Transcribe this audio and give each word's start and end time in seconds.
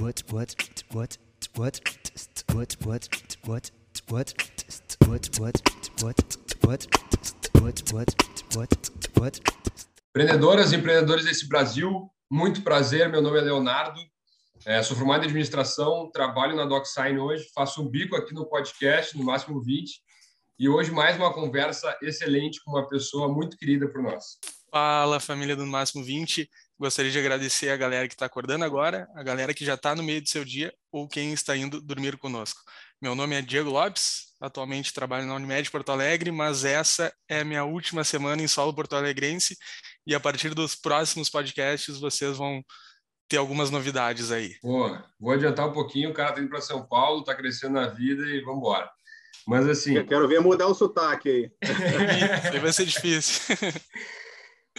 what 0.00 0.24
what 0.32 0.54
what 0.92 1.18
what 1.56 1.80
what 2.36 2.76
what 2.84 3.48
what 4.06 4.28
what 5.06 5.28
what 5.38 5.56
what 6.00 6.84
what 7.52 7.82
what 7.92 8.12
what 8.54 8.90
what 9.18 9.40
Empreendedoras 10.14 10.72
e 10.72 10.76
empreendedores 10.76 11.24
desse 11.24 11.48
Brasil, 11.48 12.10
muito 12.30 12.62
prazer. 12.62 13.08
Meu 13.08 13.22
nome 13.22 13.38
é 13.38 13.42
Leonardo, 13.42 14.00
é, 14.64 14.82
sou 14.82 14.96
formado 14.96 15.22
em 15.22 15.26
administração, 15.26 16.10
trabalho 16.12 16.56
na 16.56 16.64
DocSign 16.64 17.18
hoje, 17.18 17.48
faço 17.54 17.82
um 17.82 17.88
bico 17.88 18.16
aqui 18.16 18.34
no 18.34 18.46
podcast, 18.46 19.16
no 19.16 19.24
máximo 19.24 19.60
20, 19.62 20.00
e 20.58 20.68
hoje 20.68 20.90
mais 20.90 21.16
uma 21.16 21.32
conversa 21.32 21.96
excelente 22.02 22.62
com 22.64 22.72
uma 22.72 22.88
pessoa 22.88 23.28
muito 23.28 23.56
querida 23.56 23.88
por 23.88 24.02
nós. 24.02 24.38
Fala, 24.70 25.18
família 25.18 25.56
do 25.56 25.66
Máximo 25.66 26.04
20. 26.04 26.48
Gostaria 26.78 27.10
de 27.10 27.18
agradecer 27.18 27.70
a 27.70 27.76
galera 27.76 28.06
que 28.06 28.14
está 28.14 28.26
acordando 28.26 28.64
agora, 28.64 29.08
a 29.14 29.22
galera 29.22 29.54
que 29.54 29.64
já 29.64 29.74
está 29.74 29.96
no 29.96 30.02
meio 30.02 30.20
do 30.20 30.28
seu 30.28 30.44
dia 30.44 30.72
ou 30.92 31.08
quem 31.08 31.32
está 31.32 31.56
indo 31.56 31.80
dormir 31.80 32.18
conosco. 32.18 32.60
Meu 33.00 33.14
nome 33.14 33.34
é 33.34 33.42
Diego 33.42 33.70
Lopes, 33.70 34.34
atualmente 34.40 34.92
trabalho 34.92 35.26
na 35.26 35.34
Unimed 35.34 35.70
Porto 35.70 35.90
Alegre, 35.90 36.30
mas 36.30 36.64
essa 36.64 37.12
é 37.28 37.40
a 37.40 37.44
minha 37.44 37.64
última 37.64 38.04
semana 38.04 38.42
em 38.42 38.48
solo 38.48 38.74
porto-alegrense 38.74 39.56
e 40.06 40.14
a 40.14 40.20
partir 40.20 40.54
dos 40.54 40.74
próximos 40.74 41.30
podcasts 41.30 41.98
vocês 41.98 42.36
vão 42.36 42.62
ter 43.26 43.38
algumas 43.38 43.70
novidades 43.70 44.30
aí. 44.30 44.54
Pô, 44.60 44.96
vou 45.18 45.32
adiantar 45.32 45.66
um 45.66 45.72
pouquinho, 45.72 46.10
o 46.10 46.14
cara 46.14 46.30
está 46.30 46.40
indo 46.40 46.50
para 46.50 46.60
São 46.60 46.86
Paulo, 46.86 47.20
está 47.20 47.34
crescendo 47.34 47.74
na 47.74 47.88
vida 47.88 48.22
e 48.26 48.40
vamos 48.42 48.58
embora. 48.58 48.90
Mas 49.46 49.66
assim... 49.66 49.94
Eu 49.96 50.06
quero 50.06 50.28
ver 50.28 50.40
mudar 50.40 50.66
o 50.66 50.74
sotaque 50.74 51.28
aí 51.28 51.50
vai 52.60 52.72
ser 52.72 52.84
difícil. 52.84 53.56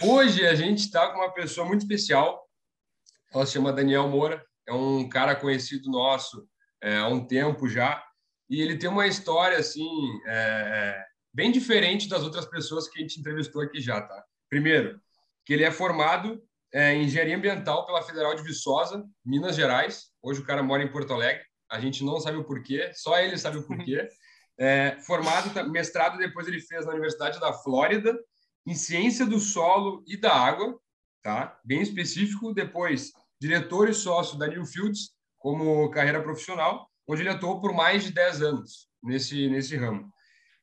Hoje 0.02 0.46
a 0.46 0.54
gente 0.54 0.78
está 0.78 1.10
com 1.10 1.18
uma 1.18 1.30
pessoa 1.30 1.66
muito 1.66 1.82
especial. 1.82 2.48
Ela 3.34 3.44
se 3.44 3.52
chama 3.52 3.70
Daniel 3.70 4.08
Moura, 4.08 4.42
é 4.66 4.72
um 4.72 5.06
cara 5.06 5.36
conhecido 5.36 5.90
nosso 5.90 6.48
é, 6.82 6.96
há 6.96 7.06
um 7.06 7.26
tempo 7.26 7.68
já. 7.68 8.02
E 8.48 8.62
ele 8.62 8.78
tem 8.78 8.88
uma 8.88 9.06
história 9.06 9.58
assim 9.58 9.86
é, 10.26 11.04
bem 11.34 11.52
diferente 11.52 12.08
das 12.08 12.22
outras 12.22 12.46
pessoas 12.46 12.88
que 12.88 12.98
a 12.98 13.02
gente 13.02 13.20
entrevistou 13.20 13.60
aqui 13.60 13.78
já, 13.78 14.00
tá? 14.00 14.24
Primeiro, 14.48 14.98
que 15.44 15.52
ele 15.52 15.64
é 15.64 15.70
formado 15.70 16.42
é, 16.72 16.94
em 16.94 17.04
engenharia 17.04 17.36
ambiental 17.36 17.84
pela 17.84 18.02
Federal 18.02 18.34
de 18.34 18.42
Viçosa, 18.42 19.04
Minas 19.22 19.54
Gerais. 19.54 20.06
Hoje 20.22 20.40
o 20.40 20.46
cara 20.46 20.62
mora 20.62 20.82
em 20.82 20.90
Porto 20.90 21.12
Alegre. 21.12 21.44
A 21.70 21.78
gente 21.78 22.02
não 22.02 22.18
sabe 22.18 22.38
o 22.38 22.44
porquê, 22.44 22.90
só 22.94 23.18
ele 23.18 23.36
sabe 23.36 23.58
o 23.58 23.66
porquê. 23.66 24.08
É, 24.62 24.98
formado, 25.06 25.70
mestrado 25.70 26.18
depois 26.18 26.46
ele 26.46 26.60
fez 26.60 26.84
na 26.84 26.92
Universidade 26.92 27.40
da 27.40 27.50
Flórida 27.50 28.14
em 28.70 28.74
ciência 28.74 29.26
do 29.26 29.40
solo 29.40 30.04
e 30.06 30.16
da 30.16 30.32
água, 30.32 30.78
tá? 31.24 31.58
Bem 31.64 31.82
específico. 31.82 32.54
Depois, 32.54 33.10
diretor 33.40 33.88
e 33.88 33.94
sócio 33.94 34.38
da 34.38 34.46
Newfields 34.46 35.10
como 35.40 35.90
carreira 35.90 36.22
profissional, 36.22 36.88
onde 37.08 37.22
ele 37.22 37.30
atuou 37.30 37.60
por 37.60 37.74
mais 37.74 38.04
de 38.04 38.12
10 38.12 38.42
anos 38.42 38.88
nesse 39.02 39.48
nesse 39.48 39.76
ramo. 39.76 40.08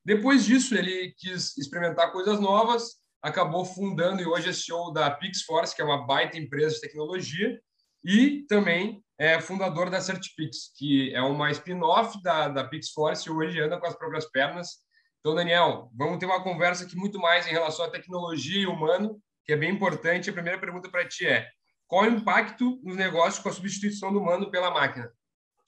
Depois 0.06 0.46
disso, 0.46 0.74
ele 0.74 1.14
quis 1.18 1.58
experimentar 1.58 2.14
coisas 2.14 2.40
novas, 2.40 2.96
acabou 3.22 3.66
fundando 3.66 4.22
e 4.22 4.26
hoje 4.26 4.52
é 4.52 4.54
CEO 4.54 4.94
da 4.94 5.12
Pixforce, 5.12 5.76
que 5.76 5.82
é 5.82 5.86
uma 5.86 6.08
baita 6.08 6.38
empresa 6.38 6.76
de 6.76 6.82
tecnologia, 6.82 7.60
e 8.06 8.46
também 8.48 9.04
é 9.20 9.42
fundador 9.42 9.90
da 9.90 10.00
Certipix, 10.00 10.72
que 10.78 11.14
é 11.14 11.22
uma 11.22 11.52
spin-off 11.52 12.24
da, 12.24 12.48
da 12.48 12.64
Pixforce 12.64 13.28
e 13.28 13.32
hoje 13.34 13.60
anda 13.60 13.78
com 13.78 13.86
as 13.86 13.98
próprias 13.98 14.32
pernas 14.32 14.87
então, 15.28 15.36
Daniel, 15.36 15.92
vamos 15.94 16.20
ter 16.20 16.26
uma 16.26 16.42
conversa 16.42 16.86
aqui 16.86 16.96
muito 16.96 17.20
mais 17.20 17.46
em 17.46 17.50
relação 17.50 17.84
à 17.84 17.90
tecnologia 17.90 18.62
e 18.62 18.66
humano, 18.66 19.22
que 19.44 19.52
é 19.52 19.58
bem 19.58 19.72
importante. 19.72 20.30
A 20.30 20.34
primeira 20.34 20.58
pergunta 20.58 20.90
para 20.90 21.06
ti 21.06 21.28
é: 21.28 21.50
qual 21.86 22.06
é 22.06 22.08
o 22.08 22.14
impacto 22.14 22.80
nos 22.82 22.96
negócios 22.96 23.44
com 23.44 23.50
a 23.50 23.52
substituição 23.52 24.14
do 24.14 24.20
humano 24.20 24.50
pela 24.50 24.72
máquina? 24.72 25.12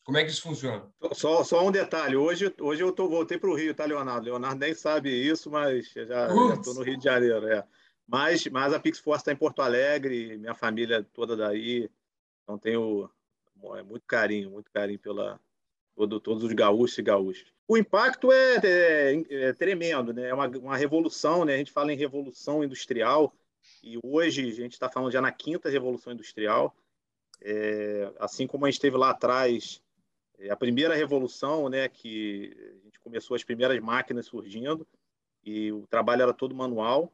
Como 0.06 0.18
é 0.18 0.24
que 0.24 0.32
isso 0.32 0.44
funciona? 0.44 0.90
Só, 1.12 1.44
só 1.44 1.68
um 1.68 1.72
detalhe. 1.72 2.16
Hoje, 2.16 2.56
hoje 2.62 2.82
eu 2.82 2.94
tô, 2.94 3.10
voltei 3.10 3.38
para 3.38 3.50
o 3.50 3.54
Rio, 3.54 3.76
tá, 3.76 3.84
Leonardo? 3.84 4.28
Leonardo 4.28 4.62
nem 4.62 4.74
sabe 4.74 5.10
isso, 5.12 5.52
mas 5.52 5.92
já 5.92 6.30
estou 6.53 6.74
no 6.74 6.81
Rio 6.81 6.98
de 6.98 7.03
Janeiro. 7.03 7.46
É. 7.50 7.62
Mas, 8.08 8.48
mas 8.48 8.72
a 8.72 8.80
Pixforce 8.80 9.24
está 9.24 9.34
em 9.34 9.36
Porto 9.36 9.62
Alegre, 9.62 10.38
minha 10.38 10.56
família 10.56 11.06
toda 11.14 11.36
daí. 11.36 11.90
Então 12.44 12.58
tenho 12.58 13.09
é, 13.75 13.84
muito 13.84 14.06
carinho, 14.08 14.52
muito 14.52 14.72
carinho 14.72 15.00
pela 15.00 15.38
todo, 15.98 16.18
todos 16.22 16.46
os 16.46 16.53
gaúchos 16.53 16.98
e 16.98 17.02
gaúchas 17.02 17.59
o 17.69 17.78
impacto 17.78 18.31
é, 18.31 18.56
é, 18.63 19.24
é, 19.30 19.53
tremendo, 19.53 20.12
né? 20.12 20.30
É 20.30 20.34
uma, 20.34 20.47
uma 20.47 20.75
revolução, 20.75 21.46
né? 21.46 21.53
A 21.53 21.57
gente 21.57 21.72
fala 21.72 21.94
em 21.94 21.96
revolução 21.96 22.63
industrial 22.63 23.31
e 23.84 24.00
hoje 24.03 24.50
a 24.50 24.56
gente 24.56 24.74
está 24.74 24.90
falando 24.90 25.12
já 25.12 25.22
na 25.22 25.31
quinta 25.31 25.69
revolução 25.69 26.12
industrial. 26.12 26.75
É, 27.40 28.12
assim 28.19 28.47
como 28.47 28.66
a 28.66 28.72
gente 28.72 28.81
teve 28.81 28.97
lá 28.97 29.12
atrás 29.12 29.84
é, 30.40 30.50
a 30.50 30.56
primeira 30.56 30.96
revolução, 30.96 31.69
né? 31.69 31.88
Que 31.88 32.57
a 32.81 32.85
gente 32.85 33.00
começou 33.02 33.35
as 33.35 33.44
primeiras 33.44 33.80
máquinas 33.80 34.25
surgindo 34.25 34.88
e 35.46 35.72
o 35.72 35.86
trabalho 35.86 36.24
era 36.24 36.34
todo 36.34 36.56
manual. 36.56 37.13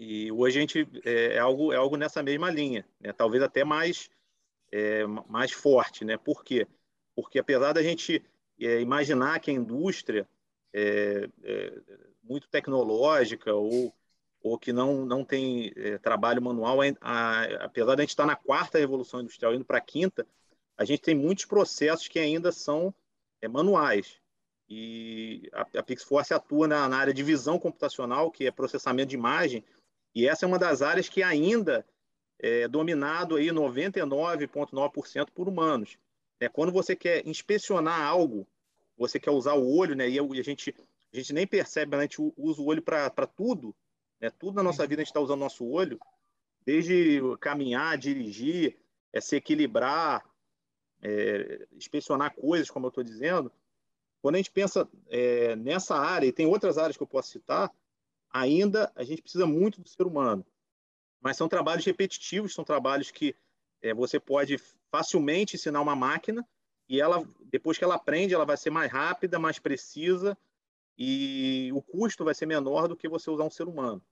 E 0.00 0.32
hoje 0.32 0.56
a 0.56 0.60
gente 0.62 0.88
é, 1.04 1.34
é 1.34 1.38
algo 1.38 1.74
é 1.74 1.76
algo 1.76 1.98
nessa 1.98 2.22
mesma 2.22 2.50
linha, 2.50 2.88
né? 2.98 3.12
Talvez 3.12 3.42
até 3.42 3.64
mais 3.64 4.08
é, 4.72 5.04
mais 5.28 5.52
forte, 5.52 6.06
né? 6.06 6.16
Por 6.16 6.42
quê? 6.42 6.66
Porque 7.14 7.38
apesar 7.38 7.74
da 7.74 7.82
gente 7.82 8.24
é, 8.66 8.80
imaginar 8.80 9.40
que 9.40 9.50
a 9.50 9.54
indústria 9.54 10.28
é, 10.72 11.28
é 11.42 11.80
muito 12.22 12.48
tecnológica 12.48 13.52
ou, 13.54 13.94
ou 14.42 14.58
que 14.58 14.72
não, 14.72 15.04
não 15.04 15.24
tem 15.24 15.72
é, 15.76 15.98
trabalho 15.98 16.42
manual, 16.42 16.80
a, 16.80 16.86
a, 17.00 17.44
apesar 17.64 17.94
de 17.94 18.00
a 18.00 18.04
gente 18.04 18.10
estar 18.10 18.26
na 18.26 18.36
quarta 18.36 18.78
revolução 18.78 19.20
industrial, 19.20 19.54
indo 19.54 19.64
para 19.64 19.78
a 19.78 19.82
quinta, 19.82 20.26
a 20.76 20.84
gente 20.84 21.02
tem 21.02 21.14
muitos 21.14 21.44
processos 21.44 22.08
que 22.08 22.18
ainda 22.18 22.50
são 22.50 22.94
é, 23.40 23.48
manuais. 23.48 24.20
E 24.68 25.48
a, 25.52 25.66
a 25.78 25.82
Pixforce 25.82 26.32
atua 26.32 26.66
na, 26.66 26.88
na, 26.88 26.96
área 26.96 27.12
de 27.12 27.22
visão 27.22 27.58
computacional, 27.58 28.30
que 28.30 28.46
é 28.46 28.50
processamento 28.50 29.10
de 29.10 29.16
imagem, 29.16 29.64
e 30.14 30.26
essa 30.26 30.44
é 30.44 30.48
uma 30.48 30.58
das 30.58 30.82
áreas 30.82 31.08
que 31.08 31.22
ainda 31.22 31.86
é 32.38 32.66
dominado 32.66 33.36
aí 33.36 33.48
99,9% 33.48 35.28
por 35.34 35.48
humanos. 35.48 35.98
É, 36.42 36.48
quando 36.48 36.72
você 36.72 36.96
quer 36.96 37.24
inspecionar 37.24 38.04
algo, 38.04 38.48
você 38.98 39.20
quer 39.20 39.30
usar 39.30 39.54
o 39.54 39.76
olho, 39.76 39.94
né? 39.94 40.08
E 40.10 40.18
a 40.18 40.42
gente, 40.42 40.74
a 41.12 41.16
gente 41.16 41.32
nem 41.32 41.46
percebe, 41.46 41.94
a 41.94 42.00
gente 42.00 42.20
usa 42.36 42.60
o 42.60 42.66
olho 42.66 42.82
para 42.82 43.28
tudo, 43.28 43.72
né? 44.20 44.28
Tudo 44.28 44.56
na 44.56 44.62
nossa 44.64 44.84
vida 44.84 45.00
a 45.00 45.04
gente 45.04 45.12
está 45.12 45.20
usando 45.20 45.38
nosso 45.38 45.64
olho, 45.64 46.00
desde 46.66 47.20
caminhar, 47.38 47.96
dirigir, 47.96 48.76
é, 49.12 49.20
se 49.20 49.36
equilibrar, 49.36 50.28
é, 51.00 51.64
inspecionar 51.70 52.34
coisas, 52.34 52.68
como 52.68 52.86
eu 52.86 52.88
estou 52.88 53.04
dizendo. 53.04 53.52
Quando 54.20 54.34
a 54.34 54.38
gente 54.38 54.50
pensa 54.50 54.88
é, 55.10 55.54
nessa 55.54 55.94
área, 55.94 56.26
e 56.26 56.32
tem 56.32 56.46
outras 56.46 56.76
áreas 56.76 56.96
que 56.96 57.04
eu 57.04 57.06
posso 57.06 57.30
citar, 57.30 57.72
ainda 58.28 58.90
a 58.96 59.04
gente 59.04 59.22
precisa 59.22 59.46
muito 59.46 59.80
do 59.80 59.88
ser 59.88 60.08
humano. 60.08 60.44
Mas 61.20 61.36
são 61.36 61.48
trabalhos 61.48 61.84
repetitivos, 61.84 62.52
são 62.52 62.64
trabalhos 62.64 63.12
que 63.12 63.32
é, 63.80 63.94
você 63.94 64.18
pode 64.18 64.60
facilmente 64.92 65.56
ensinar 65.56 65.80
uma 65.80 65.96
máquina 65.96 66.46
e 66.86 67.00
ela, 67.00 67.26
depois 67.46 67.78
que 67.78 67.84
ela 67.84 67.94
aprende, 67.94 68.34
ela 68.34 68.44
vai 68.44 68.58
ser 68.58 68.68
mais 68.68 68.92
rápida, 68.92 69.38
mais 69.38 69.58
precisa 69.58 70.36
e 70.98 71.70
o 71.72 71.80
custo 71.80 72.24
vai 72.24 72.34
ser 72.34 72.44
menor 72.44 72.86
do 72.86 72.94
que 72.94 73.08
você 73.08 73.30
usar 73.30 73.44
um 73.44 73.50
ser 73.50 73.66
humano. 73.66 74.02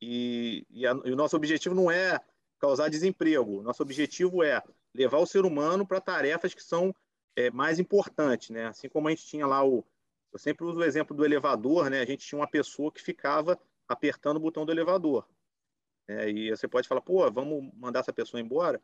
E, 0.00 0.66
e, 0.70 0.86
a, 0.86 0.92
e 1.04 1.12
o 1.12 1.16
nosso 1.16 1.36
objetivo 1.36 1.74
não 1.74 1.90
é 1.90 2.18
causar 2.58 2.88
desemprego, 2.88 3.62
nosso 3.62 3.82
objetivo 3.82 4.42
é 4.42 4.62
levar 4.94 5.18
o 5.18 5.26
ser 5.26 5.44
humano 5.44 5.86
para 5.86 6.00
tarefas 6.00 6.54
que 6.54 6.62
são 6.62 6.94
é, 7.36 7.50
mais 7.50 7.78
importantes, 7.78 8.48
né? 8.48 8.66
Assim 8.66 8.88
como 8.88 9.08
a 9.08 9.10
gente 9.10 9.26
tinha 9.26 9.46
lá 9.46 9.62
o, 9.62 9.84
eu 10.32 10.38
sempre 10.38 10.64
uso 10.64 10.78
o 10.78 10.84
exemplo 10.84 11.14
do 11.14 11.24
elevador, 11.26 11.90
né? 11.90 12.00
A 12.00 12.06
gente 12.06 12.26
tinha 12.26 12.38
uma 12.38 12.48
pessoa 12.48 12.90
que 12.90 13.02
ficava 13.02 13.58
apertando 13.86 14.38
o 14.38 14.40
botão 14.40 14.64
do 14.64 14.72
elevador. 14.72 15.28
É, 16.08 16.30
e 16.30 16.50
você 16.50 16.66
pode 16.66 16.88
falar, 16.88 17.02
pô, 17.02 17.30
vamos 17.30 17.70
mandar 17.74 18.00
essa 18.00 18.12
pessoa 18.12 18.40
embora? 18.40 18.80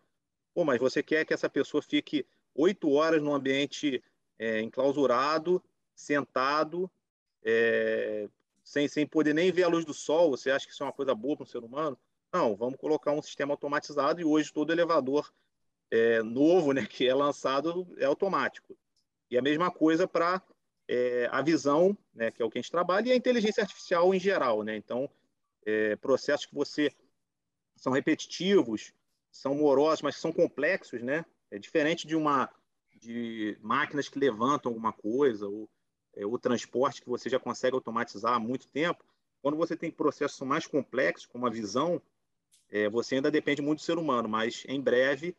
Pô, 0.55 0.65
mas 0.65 0.79
você 0.79 1.03
quer 1.03 1.25
que 1.25 1.33
essa 1.33 1.49
pessoa 1.49 1.83
fique 1.83 2.27
oito 2.55 2.91
horas 2.91 3.23
num 3.23 3.35
ambiente 3.35 4.03
é, 4.39 4.61
enclausurado, 4.61 5.63
sentado, 5.95 6.91
é, 7.43 8.29
sem, 8.65 8.89
sem 8.89 9.07
poder 9.07 9.35
nem 9.35 9.53
ver 9.53 9.65
a 9.65 9.69
luz 9.69 9.85
do 9.85 9.95
sol? 9.95 10.31
Você 10.31 10.51
acha 10.51 10.67
que 10.67 10.73
isso 10.73 10.83
é 10.83 10.87
uma 10.87 10.93
coisa 10.93 11.15
boa 11.15 11.37
para 11.37 11.45
um 11.45 11.47
ser 11.47 11.63
humano? 11.63 11.99
Não, 12.33 12.57
vamos 12.57 12.79
colocar 12.79 13.13
um 13.13 13.23
sistema 13.23 13.53
automatizado 13.55 14.21
e 14.21 14.25
hoje 14.25 14.53
todo 14.53 14.73
elevador 14.73 15.33
é, 15.91 16.23
novo 16.23 16.73
né, 16.73 16.87
que 16.89 17.07
é 17.07 17.15
lançado 17.15 17.87
é 17.99 18.05
automático. 18.05 18.77
E 19.31 19.39
a 19.39 19.43
mesma 19.43 19.71
coisa 19.71 20.09
para 20.09 20.43
é, 20.89 21.29
a 21.31 21.41
visão, 21.43 21.97
né, 22.13 22.31
que 22.31 22.43
é 22.43 22.45
o 22.45 22.51
que 22.51 22.59
a 22.59 22.63
gente 22.63 22.71
trabalha, 22.71 23.09
e 23.09 23.13
a 23.13 23.17
inteligência 23.17 23.63
artificial 23.63 24.13
em 24.15 24.19
geral. 24.19 24.63
Né? 24.63 24.77
Então, 24.77 25.09
é, 25.65 25.97
processos 25.97 26.47
que 26.47 26.55
você 26.55 26.91
são 27.77 27.93
repetitivos, 27.93 28.93
são 29.31 29.55
morosos, 29.55 30.03
mas 30.03 30.17
são 30.17 30.33
complexos, 30.33 31.03
né? 31.03 31.25
É 31.51 31.59
diferente 31.59 32.07
de 32.07 32.17
uma 32.17 32.51
de 33.01 33.57
máquinas 33.63 34.09
que 34.09 34.19
levantam 34.19 34.71
alguma 34.71 34.93
coisa 34.93 35.49
ou 35.49 35.69
é, 36.15 36.27
o 36.27 36.39
transporte 36.39 37.01
que 37.01 37.09
você 37.09 37.31
já 37.31 37.39
consegue 37.39 37.75
automatizar 37.75 38.35
há 38.35 38.39
muito 38.39 38.69
tempo. 38.69 39.03
Quando 39.41 39.57
você 39.57 39.75
tem 39.75 39.91
processos 39.91 40.41
mais 40.47 40.67
complexos, 40.67 41.27
como 41.27 41.47
a 41.47 41.51
visão, 41.51 42.01
é, 42.71 42.89
você 42.91 43.17
ainda 43.17 43.31
depende 43.31 43.63
muito 43.63 43.79
do 43.79 43.85
ser 43.85 43.97
humano, 43.97 44.29
mas 44.29 44.65
em 44.69 44.81
breve 44.81 45.35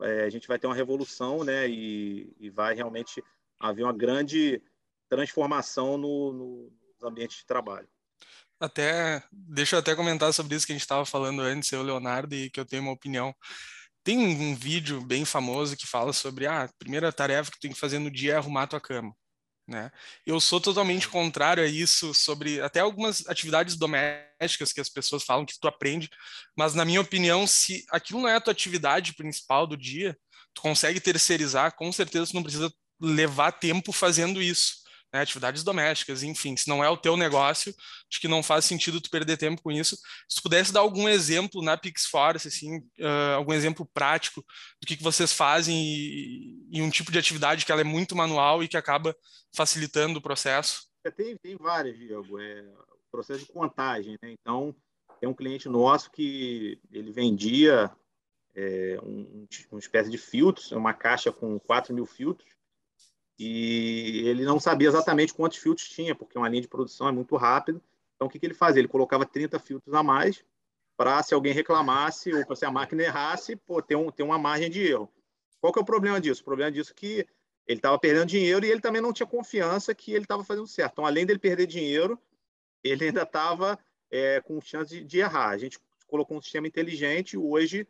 é, 0.00 0.24
a 0.24 0.30
gente 0.30 0.48
vai 0.48 0.58
ter 0.58 0.66
uma 0.66 0.74
revolução, 0.74 1.44
né? 1.44 1.68
E, 1.68 2.34
e 2.40 2.48
vai 2.48 2.74
realmente 2.74 3.22
haver 3.58 3.84
uma 3.84 3.92
grande 3.92 4.62
transformação 5.08 5.98
no, 5.98 6.32
no, 6.32 6.72
nos 6.94 7.02
ambientes 7.02 7.38
de 7.38 7.46
trabalho. 7.46 7.88
Até, 8.62 9.20
deixa 9.32 9.74
eu 9.74 9.80
até 9.80 9.92
comentar 9.92 10.32
sobre 10.32 10.54
isso 10.54 10.64
que 10.64 10.72
a 10.72 10.76
gente 10.76 10.82
estava 10.82 11.04
falando 11.04 11.42
antes, 11.42 11.72
eu, 11.72 11.82
Leonardo, 11.82 12.32
e 12.32 12.48
que 12.48 12.60
eu 12.60 12.64
tenho 12.64 12.82
uma 12.82 12.92
opinião. 12.92 13.34
Tem 14.04 14.16
um, 14.16 14.54
vídeo 14.54 15.00
bem 15.00 15.24
famoso 15.24 15.76
que 15.76 15.84
fala 15.84 16.12
sobre 16.12 16.46
ah, 16.46 16.62
a 16.62 16.68
primeira 16.78 17.12
tarefa 17.12 17.50
que 17.50 17.58
tu 17.58 17.62
tem 17.62 17.72
que 17.72 17.80
fazer 17.80 17.98
no 17.98 18.08
dia 18.08 18.34
é 18.34 18.36
arrumar 18.36 18.68
tua 18.68 18.80
cama. 18.80 19.12
Né? 19.66 19.90
Eu 20.24 20.40
sou 20.40 20.60
totalmente 20.60 21.08
contrário 21.08 21.64
a 21.64 21.66
isso 21.66 22.14
sobre 22.14 22.60
até 22.60 22.78
algumas 22.78 23.26
atividades 23.26 23.74
domésticas 23.74 24.72
que 24.72 24.80
as 24.80 24.88
pessoas 24.88 25.24
falam 25.24 25.44
que 25.44 25.58
tu 25.58 25.66
aprende, 25.66 26.08
mas 26.56 26.72
na 26.72 26.84
minha 26.84 27.00
opinião, 27.00 27.48
se 27.48 27.84
aquilo 27.90 28.20
não 28.20 28.28
é 28.28 28.36
a 28.36 28.40
tua 28.40 28.52
atividade 28.52 29.14
principal 29.14 29.66
do 29.66 29.76
dia, 29.76 30.16
tu 30.54 30.62
consegue 30.62 31.00
terceirizar, 31.00 31.74
com 31.74 31.90
certeza 31.90 32.30
tu 32.30 32.34
não 32.34 32.44
precisa 32.44 32.72
levar 33.00 33.50
tempo 33.50 33.90
fazendo 33.90 34.40
isso 34.40 34.81
né, 35.12 35.20
atividades 35.20 35.62
domésticas, 35.62 36.22
enfim, 36.22 36.56
se 36.56 36.68
não 36.68 36.82
é 36.82 36.88
o 36.88 36.96
teu 36.96 37.16
negócio, 37.16 37.74
acho 38.10 38.20
que 38.20 38.28
não 38.28 38.42
faz 38.42 38.64
sentido 38.64 39.00
tu 39.00 39.10
perder 39.10 39.36
tempo 39.36 39.62
com 39.62 39.70
isso. 39.70 39.96
Se 40.28 40.36
tu 40.36 40.42
pudesse 40.42 40.72
dar 40.72 40.80
algum 40.80 41.08
exemplo 41.08 41.62
na 41.62 41.76
PixForce, 41.76 42.48
assim, 42.48 42.78
uh, 42.78 43.36
algum 43.36 43.52
exemplo 43.52 43.88
prático 43.92 44.40
do 44.80 44.86
que, 44.86 44.96
que 44.96 45.02
vocês 45.02 45.32
fazem 45.32 45.76
e, 45.76 46.68
e, 46.70 46.82
um 46.82 46.90
tipo 46.90 47.12
de 47.12 47.18
atividade 47.18 47.66
que 47.66 47.72
ela 47.72 47.82
é 47.82 47.84
muito 47.84 48.16
manual 48.16 48.62
e 48.62 48.68
que 48.68 48.76
acaba 48.76 49.14
facilitando 49.54 50.18
o 50.18 50.22
processo. 50.22 50.86
É, 51.04 51.10
tem, 51.10 51.36
tem 51.36 51.56
várias, 51.56 51.96
Diego. 51.98 52.40
É 52.40 52.62
o 52.62 53.10
processo 53.10 53.40
de 53.40 53.52
contagem, 53.52 54.16
né? 54.22 54.34
Então, 54.40 54.74
tem 55.20 55.28
um 55.28 55.34
cliente 55.34 55.68
nosso 55.68 56.10
que 56.10 56.80
ele 56.90 57.12
vendia 57.12 57.90
é, 58.54 58.98
um, 59.02 59.46
uma 59.70 59.78
espécie 59.78 60.10
de 60.10 60.18
filtros, 60.18 60.72
uma 60.72 60.94
caixa 60.94 61.30
com 61.30 61.58
4 61.58 61.94
mil 61.94 62.06
filtros, 62.06 62.50
e 63.38 64.22
ele 64.26 64.44
não 64.44 64.60
sabia 64.60 64.88
exatamente 64.88 65.34
quantos 65.34 65.58
filtros 65.58 65.88
tinha, 65.88 66.14
porque 66.14 66.38
uma 66.38 66.48
linha 66.48 66.62
de 66.62 66.68
produção 66.68 67.08
é 67.08 67.12
muito 67.12 67.36
rápida. 67.36 67.80
Então, 68.14 68.28
o 68.28 68.30
que, 68.30 68.38
que 68.38 68.46
ele 68.46 68.54
fazia? 68.54 68.80
Ele 68.80 68.88
colocava 68.88 69.26
30 69.26 69.58
filtros 69.58 69.94
a 69.94 70.02
mais 70.02 70.44
para, 70.96 71.22
se 71.22 71.34
alguém 71.34 71.52
reclamasse 71.52 72.32
ou 72.32 72.54
se 72.54 72.64
a 72.64 72.70
máquina 72.70 73.02
errasse, 73.02 73.56
pô, 73.56 73.82
ter, 73.82 73.96
um, 73.96 74.10
ter 74.10 74.22
uma 74.22 74.38
margem 74.38 74.70
de 74.70 74.86
erro. 74.86 75.10
Qual 75.60 75.72
que 75.72 75.78
é 75.78 75.82
o 75.82 75.84
problema 75.86 76.20
disso? 76.20 76.42
O 76.42 76.44
problema 76.44 76.70
disso 76.70 76.92
é 76.92 76.94
que 76.94 77.26
ele 77.66 77.78
estava 77.78 77.98
perdendo 77.98 78.26
dinheiro 78.26 78.64
e 78.64 78.70
ele 78.70 78.80
também 78.80 79.00
não 79.00 79.12
tinha 79.12 79.26
confiança 79.26 79.94
que 79.94 80.12
ele 80.12 80.24
estava 80.24 80.44
fazendo 80.44 80.66
certo. 80.66 80.92
Então, 80.92 81.06
além 81.06 81.24
dele 81.24 81.38
perder 81.38 81.66
dinheiro, 81.66 82.18
ele 82.82 83.06
ainda 83.06 83.22
estava 83.22 83.78
é, 84.10 84.40
com 84.40 84.60
chance 84.60 84.94
de, 84.94 85.04
de 85.04 85.18
errar. 85.18 85.48
A 85.48 85.58
gente 85.58 85.78
colocou 86.06 86.36
um 86.36 86.42
sistema 86.42 86.66
inteligente 86.66 87.32
e 87.32 87.38
hoje 87.38 87.86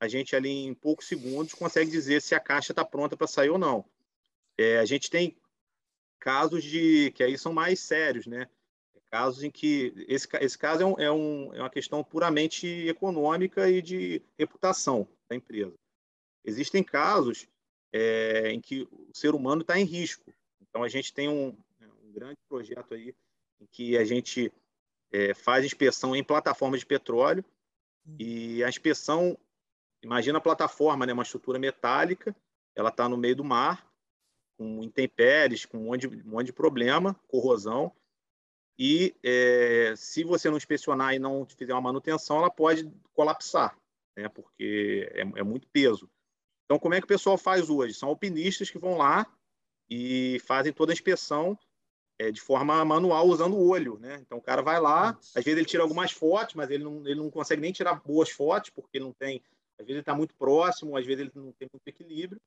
a 0.00 0.08
gente 0.08 0.34
ali 0.36 0.50
em 0.50 0.74
poucos 0.74 1.06
segundos 1.06 1.54
consegue 1.54 1.90
dizer 1.90 2.22
se 2.22 2.34
a 2.34 2.40
caixa 2.40 2.72
está 2.72 2.84
pronta 2.84 3.16
para 3.16 3.26
sair 3.26 3.50
ou 3.50 3.58
não. 3.58 3.84
É, 4.58 4.78
a 4.78 4.84
gente 4.84 5.10
tem 5.10 5.36
casos 6.18 6.64
de 6.64 7.12
que 7.12 7.22
aí 7.22 7.36
são 7.38 7.52
mais 7.52 7.80
sérios, 7.80 8.26
né? 8.26 8.48
Casos 9.10 9.44
em 9.44 9.50
que 9.50 9.94
esse, 10.08 10.28
esse 10.40 10.58
caso 10.58 10.82
é, 10.82 10.86
um, 10.86 10.98
é, 10.98 11.12
um, 11.12 11.54
é 11.54 11.60
uma 11.60 11.70
questão 11.70 12.02
puramente 12.02 12.66
econômica 12.88 13.70
e 13.70 13.80
de 13.80 14.20
reputação 14.36 15.08
da 15.28 15.36
empresa. 15.36 15.74
Existem 16.44 16.82
casos 16.82 17.46
é, 17.92 18.50
em 18.50 18.60
que 18.60 18.82
o 18.90 19.10
ser 19.14 19.34
humano 19.34 19.62
está 19.62 19.78
em 19.78 19.84
risco. 19.84 20.32
Então 20.60 20.82
a 20.82 20.88
gente 20.88 21.14
tem 21.14 21.28
um, 21.28 21.56
um, 21.80 22.12
grande 22.12 22.38
projeto 22.48 22.94
aí 22.94 23.14
em 23.60 23.66
que 23.66 23.96
a 23.96 24.04
gente 24.04 24.52
é, 25.12 25.32
faz 25.32 25.64
inspeção 25.64 26.14
em 26.14 26.24
plataformas 26.24 26.80
de 26.80 26.86
petróleo 26.86 27.44
e 28.18 28.62
a 28.62 28.68
inspeção, 28.68 29.38
imagina 30.02 30.38
a 30.38 30.42
plataforma, 30.42 31.06
né, 31.06 31.12
uma 31.12 31.22
estrutura 31.22 31.58
metálica, 31.58 32.34
ela 32.74 32.90
está 32.90 33.08
no 33.08 33.16
meio 33.16 33.36
do 33.36 33.44
mar 33.44 33.86
com 34.56 34.82
intempéries, 34.82 35.64
com 35.64 35.78
um 35.78 35.84
monte 35.84 36.08
de, 36.08 36.22
um 36.22 36.30
monte 36.30 36.46
de 36.46 36.52
problema, 36.52 37.14
corrosão. 37.28 37.92
E 38.78 39.14
é, 39.22 39.94
se 39.96 40.22
você 40.24 40.50
não 40.50 40.56
inspecionar 40.56 41.14
e 41.14 41.18
não 41.18 41.46
fizer 41.46 41.72
uma 41.72 41.80
manutenção, 41.80 42.38
ela 42.38 42.50
pode 42.50 42.90
colapsar, 43.14 43.78
né? 44.16 44.28
porque 44.28 45.10
é, 45.12 45.20
é 45.20 45.42
muito 45.42 45.66
peso. 45.68 46.10
Então, 46.64 46.78
como 46.78 46.94
é 46.94 47.00
que 47.00 47.04
o 47.04 47.08
pessoal 47.08 47.38
faz 47.38 47.70
hoje? 47.70 47.94
São 47.94 48.08
alpinistas 48.08 48.70
que 48.70 48.78
vão 48.78 48.96
lá 48.96 49.26
e 49.88 50.40
fazem 50.44 50.72
toda 50.72 50.92
a 50.92 50.94
inspeção 50.94 51.58
é, 52.18 52.30
de 52.30 52.40
forma 52.40 52.84
manual, 52.84 53.26
usando 53.28 53.56
o 53.56 53.68
olho. 53.68 53.98
Né? 53.98 54.18
Então, 54.20 54.38
o 54.38 54.42
cara 54.42 54.62
vai 54.62 54.80
lá, 54.80 55.10
às 55.34 55.44
vezes 55.44 55.58
ele 55.58 55.64
tira 55.64 55.82
algumas 55.82 56.12
fotos, 56.12 56.54
mas 56.54 56.70
ele 56.70 56.84
não, 56.84 57.06
ele 57.06 57.14
não 57.14 57.30
consegue 57.30 57.62
nem 57.62 57.72
tirar 57.72 58.02
boas 58.04 58.30
fotos, 58.30 58.70
porque 58.70 58.98
ele 58.98 59.04
não 59.04 59.12
tem. 59.12 59.42
Às 59.78 59.86
vezes 59.86 59.90
ele 59.90 60.00
está 60.00 60.14
muito 60.14 60.34
próximo, 60.34 60.96
às 60.96 61.06
vezes 61.06 61.20
ele 61.20 61.32
não 61.34 61.52
tem 61.52 61.68
muito 61.72 61.86
equilíbrio. 61.86 62.40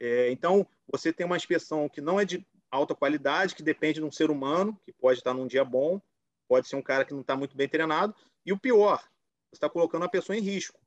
É, 0.00 0.30
então, 0.30 0.66
você 0.86 1.12
tem 1.12 1.26
uma 1.26 1.36
inspeção 1.36 1.88
que 1.88 2.00
não 2.00 2.20
é 2.20 2.24
de 2.24 2.46
alta 2.70 2.94
qualidade, 2.94 3.54
que 3.54 3.62
depende 3.62 4.00
de 4.00 4.04
um 4.04 4.12
ser 4.12 4.30
humano, 4.30 4.78
que 4.84 4.92
pode 4.92 5.18
estar 5.18 5.32
num 5.32 5.46
dia 5.46 5.64
bom, 5.64 6.00
pode 6.48 6.68
ser 6.68 6.76
um 6.76 6.82
cara 6.82 7.04
que 7.04 7.14
não 7.14 7.22
está 7.22 7.36
muito 7.36 7.56
bem 7.56 7.68
treinado, 7.68 8.14
e 8.44 8.52
o 8.52 8.58
pior, 8.58 8.98
você 9.50 9.56
está 9.56 9.68
colocando 9.68 10.04
a 10.04 10.08
pessoa 10.08 10.36
em 10.36 10.40
risco. 10.40 10.78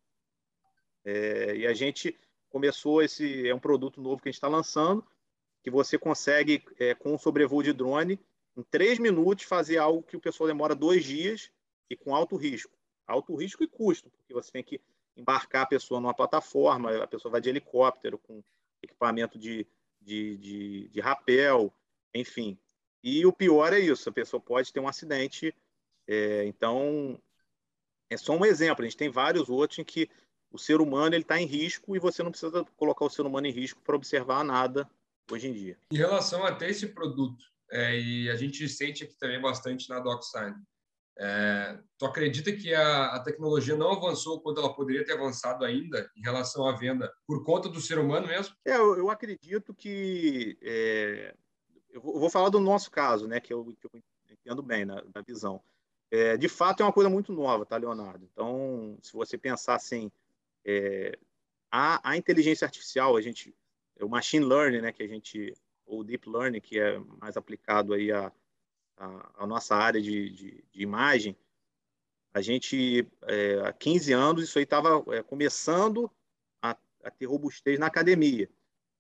É, 1.03 1.56
e 1.56 1.67
a 1.67 1.73
gente 1.73 2.17
começou 2.50 3.01
esse 3.01 3.47
é 3.47 3.53
um 3.53 3.59
produto 3.59 4.01
novo 4.01 4.21
que 4.21 4.29
a 4.29 4.31
gente 4.31 4.38
está 4.38 4.47
lançando, 4.47 5.06
que 5.63 5.69
você 5.69 5.97
consegue 5.97 6.63
é, 6.77 6.94
com 6.94 7.13
um 7.13 7.17
sobrevoo 7.17 7.63
de 7.63 7.73
drone 7.73 8.19
em 8.56 8.63
três 8.63 9.00
minutos 9.00 9.45
fazer 9.45 9.77
algo 9.77 10.03
que 10.03 10.17
o 10.17 10.21
pessoal 10.21 10.47
demora 10.47 10.75
dois 10.75 11.03
dias 11.03 11.51
e 11.89 11.95
com 11.95 12.15
alto 12.15 12.35
risco, 12.35 12.77
alto 13.07 13.35
risco 13.35 13.63
e 13.63 13.67
custo, 13.67 14.09
porque 14.09 14.33
você 14.33 14.51
tem 14.51 14.63
que 14.63 14.81
embarcar 15.15 15.63
a 15.63 15.67
pessoa 15.67 16.00
numa 16.00 16.13
plataforma, 16.13 17.03
a 17.03 17.07
pessoa 17.07 17.31
vai 17.31 17.41
de 17.41 17.50
helicóptero 17.50 18.17
com 18.17 18.44
equipamento 18.81 19.37
de, 19.37 19.67
de, 20.01 20.37
de, 20.37 20.89
de 20.89 20.99
rapel, 20.99 21.73
enfim. 22.13 22.57
E 23.03 23.25
o 23.25 23.33
pior 23.33 23.73
é 23.73 23.79
isso, 23.79 24.09
a 24.09 24.13
pessoa 24.13 24.41
pode 24.41 24.71
ter 24.73 24.79
um 24.79 24.87
acidente. 24.87 25.55
É, 26.07 26.45
então, 26.45 27.21
é 28.09 28.17
só 28.17 28.35
um 28.35 28.45
exemplo. 28.45 28.83
A 28.83 28.87
gente 28.87 28.97
tem 28.97 29.09
vários 29.09 29.49
outros 29.49 29.79
em 29.79 29.83
que 29.83 30.09
o 30.51 30.57
ser 30.57 30.81
humano 30.81 31.15
está 31.15 31.39
em 31.39 31.45
risco 31.45 31.95
e 31.95 31.99
você 31.99 32.23
não 32.23 32.31
precisa 32.31 32.65
colocar 32.75 33.05
o 33.05 33.09
ser 33.09 33.21
humano 33.21 33.47
em 33.47 33.51
risco 33.51 33.81
para 33.81 33.95
observar 33.95 34.43
nada 34.43 34.89
hoje 35.31 35.47
em 35.47 35.53
dia. 35.53 35.77
Em 35.91 35.97
relação 35.97 36.43
até 36.43 36.69
esse 36.69 36.87
produto, 36.87 37.45
é, 37.71 37.99
e 37.99 38.29
a 38.29 38.35
gente 38.35 38.67
sente 38.67 39.03
aqui 39.03 39.15
também 39.17 39.39
bastante 39.39 39.87
na 39.89 39.99
DocSign, 39.99 40.55
é, 41.21 41.77
tu 41.98 42.06
acredita 42.06 42.50
que 42.54 42.74
a, 42.74 43.07
a, 43.07 43.19
tecnologia 43.19 43.75
não 43.75 43.92
avançou 43.92 44.39
quando 44.39 44.60
ela 44.62 44.74
poderia 44.74 45.04
ter 45.04 45.12
avançado 45.12 45.66
ainda 45.66 46.10
em 46.16 46.21
relação 46.21 46.66
à 46.66 46.71
venda 46.71 47.13
por 47.27 47.44
conta 47.44 47.68
do 47.68 47.81
ser 47.81 48.00
humano 48.00 48.25
mesmo? 48.25 48.56
É, 48.63 48.77
eu, 48.77 48.98
eu 48.98 49.09
acredito 49.09 49.73
que 49.73 50.57
é, 50.61 51.35
eu, 51.90 51.99
vou, 51.99 52.14
eu, 52.14 52.19
vou, 52.21 52.30
falar 52.30 52.47
do 52.47 52.61
nosso 52.61 52.90
caso, 52.90 53.28
né, 53.28 53.42
que 53.42 53.54
eu, 53.54 53.66
que 53.66 53.85
eu 53.85 54.02
entendo 54.30 54.64
bem 54.64 54.85
na, 54.85 55.04
na 55.14 55.21
visão. 55.21 55.61
É, 56.09 56.38
de 56.38 56.47
fato 56.47 56.81
é 56.81 56.85
uma 56.85 56.94
coisa 56.94 57.09
muito 57.09 57.33
nova, 57.33 57.66
tá, 57.66 57.76
Leonardo? 57.76 58.26
Então, 58.31 58.97
se 59.02 59.11
você 59.11 59.38
pensar 59.38 59.76
assim, 59.76 60.09
é, 60.64 61.19
a, 61.69 62.11
a 62.11 62.16
inteligência 62.16 62.64
artificial, 62.64 63.18
a 63.18 63.21
gente, 63.21 63.54
o 63.99 64.07
machine 64.07 64.45
learning, 64.45 64.80
né, 64.80 64.94
que 64.94 65.04
a 65.04 65.07
gente, 65.07 65.54
ou 65.85 66.02
deep 66.02 66.30
learning, 66.30 66.61
que 66.61 66.80
é 66.80 66.97
mais 67.21 67.35
aplicado 67.35 67.94
aí 67.94 68.09
a 68.09 68.31
a, 68.99 69.44
a 69.44 69.47
nossa 69.47 69.75
área 69.75 70.01
de, 70.01 70.29
de, 70.29 70.63
de, 70.71 70.83
imagem, 70.83 71.35
a 72.33 72.41
gente, 72.41 73.07
é, 73.23 73.61
há 73.61 73.73
15 73.73 74.13
anos, 74.13 74.44
isso 74.44 74.59
aí 74.59 74.65
estava 74.65 75.03
é, 75.15 75.23
começando 75.23 76.11
a, 76.61 76.77
a, 77.03 77.09
ter 77.09 77.25
robustez 77.25 77.79
na 77.79 77.87
academia. 77.87 78.49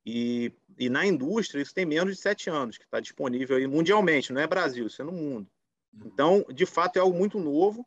E, 0.05 0.53
e 0.77 0.89
na 0.89 1.05
indústria, 1.05 1.61
isso 1.61 1.73
tem 1.73 1.85
menos 1.85 2.15
de 2.15 2.21
7 2.21 2.49
anos, 2.49 2.77
que 2.77 2.85
está 2.85 2.99
disponível 2.99 3.57
aí 3.57 3.67
mundialmente, 3.67 4.31
não 4.31 4.41
é 4.41 4.47
Brasil, 4.47 4.87
isso 4.87 5.01
é 5.01 5.05
no 5.05 5.11
mundo. 5.11 5.47
Uhum. 5.93 6.07
Então, 6.07 6.45
de 6.51 6.65
fato, 6.65 6.97
é 6.97 7.01
algo 7.01 7.15
muito 7.15 7.37
novo, 7.37 7.85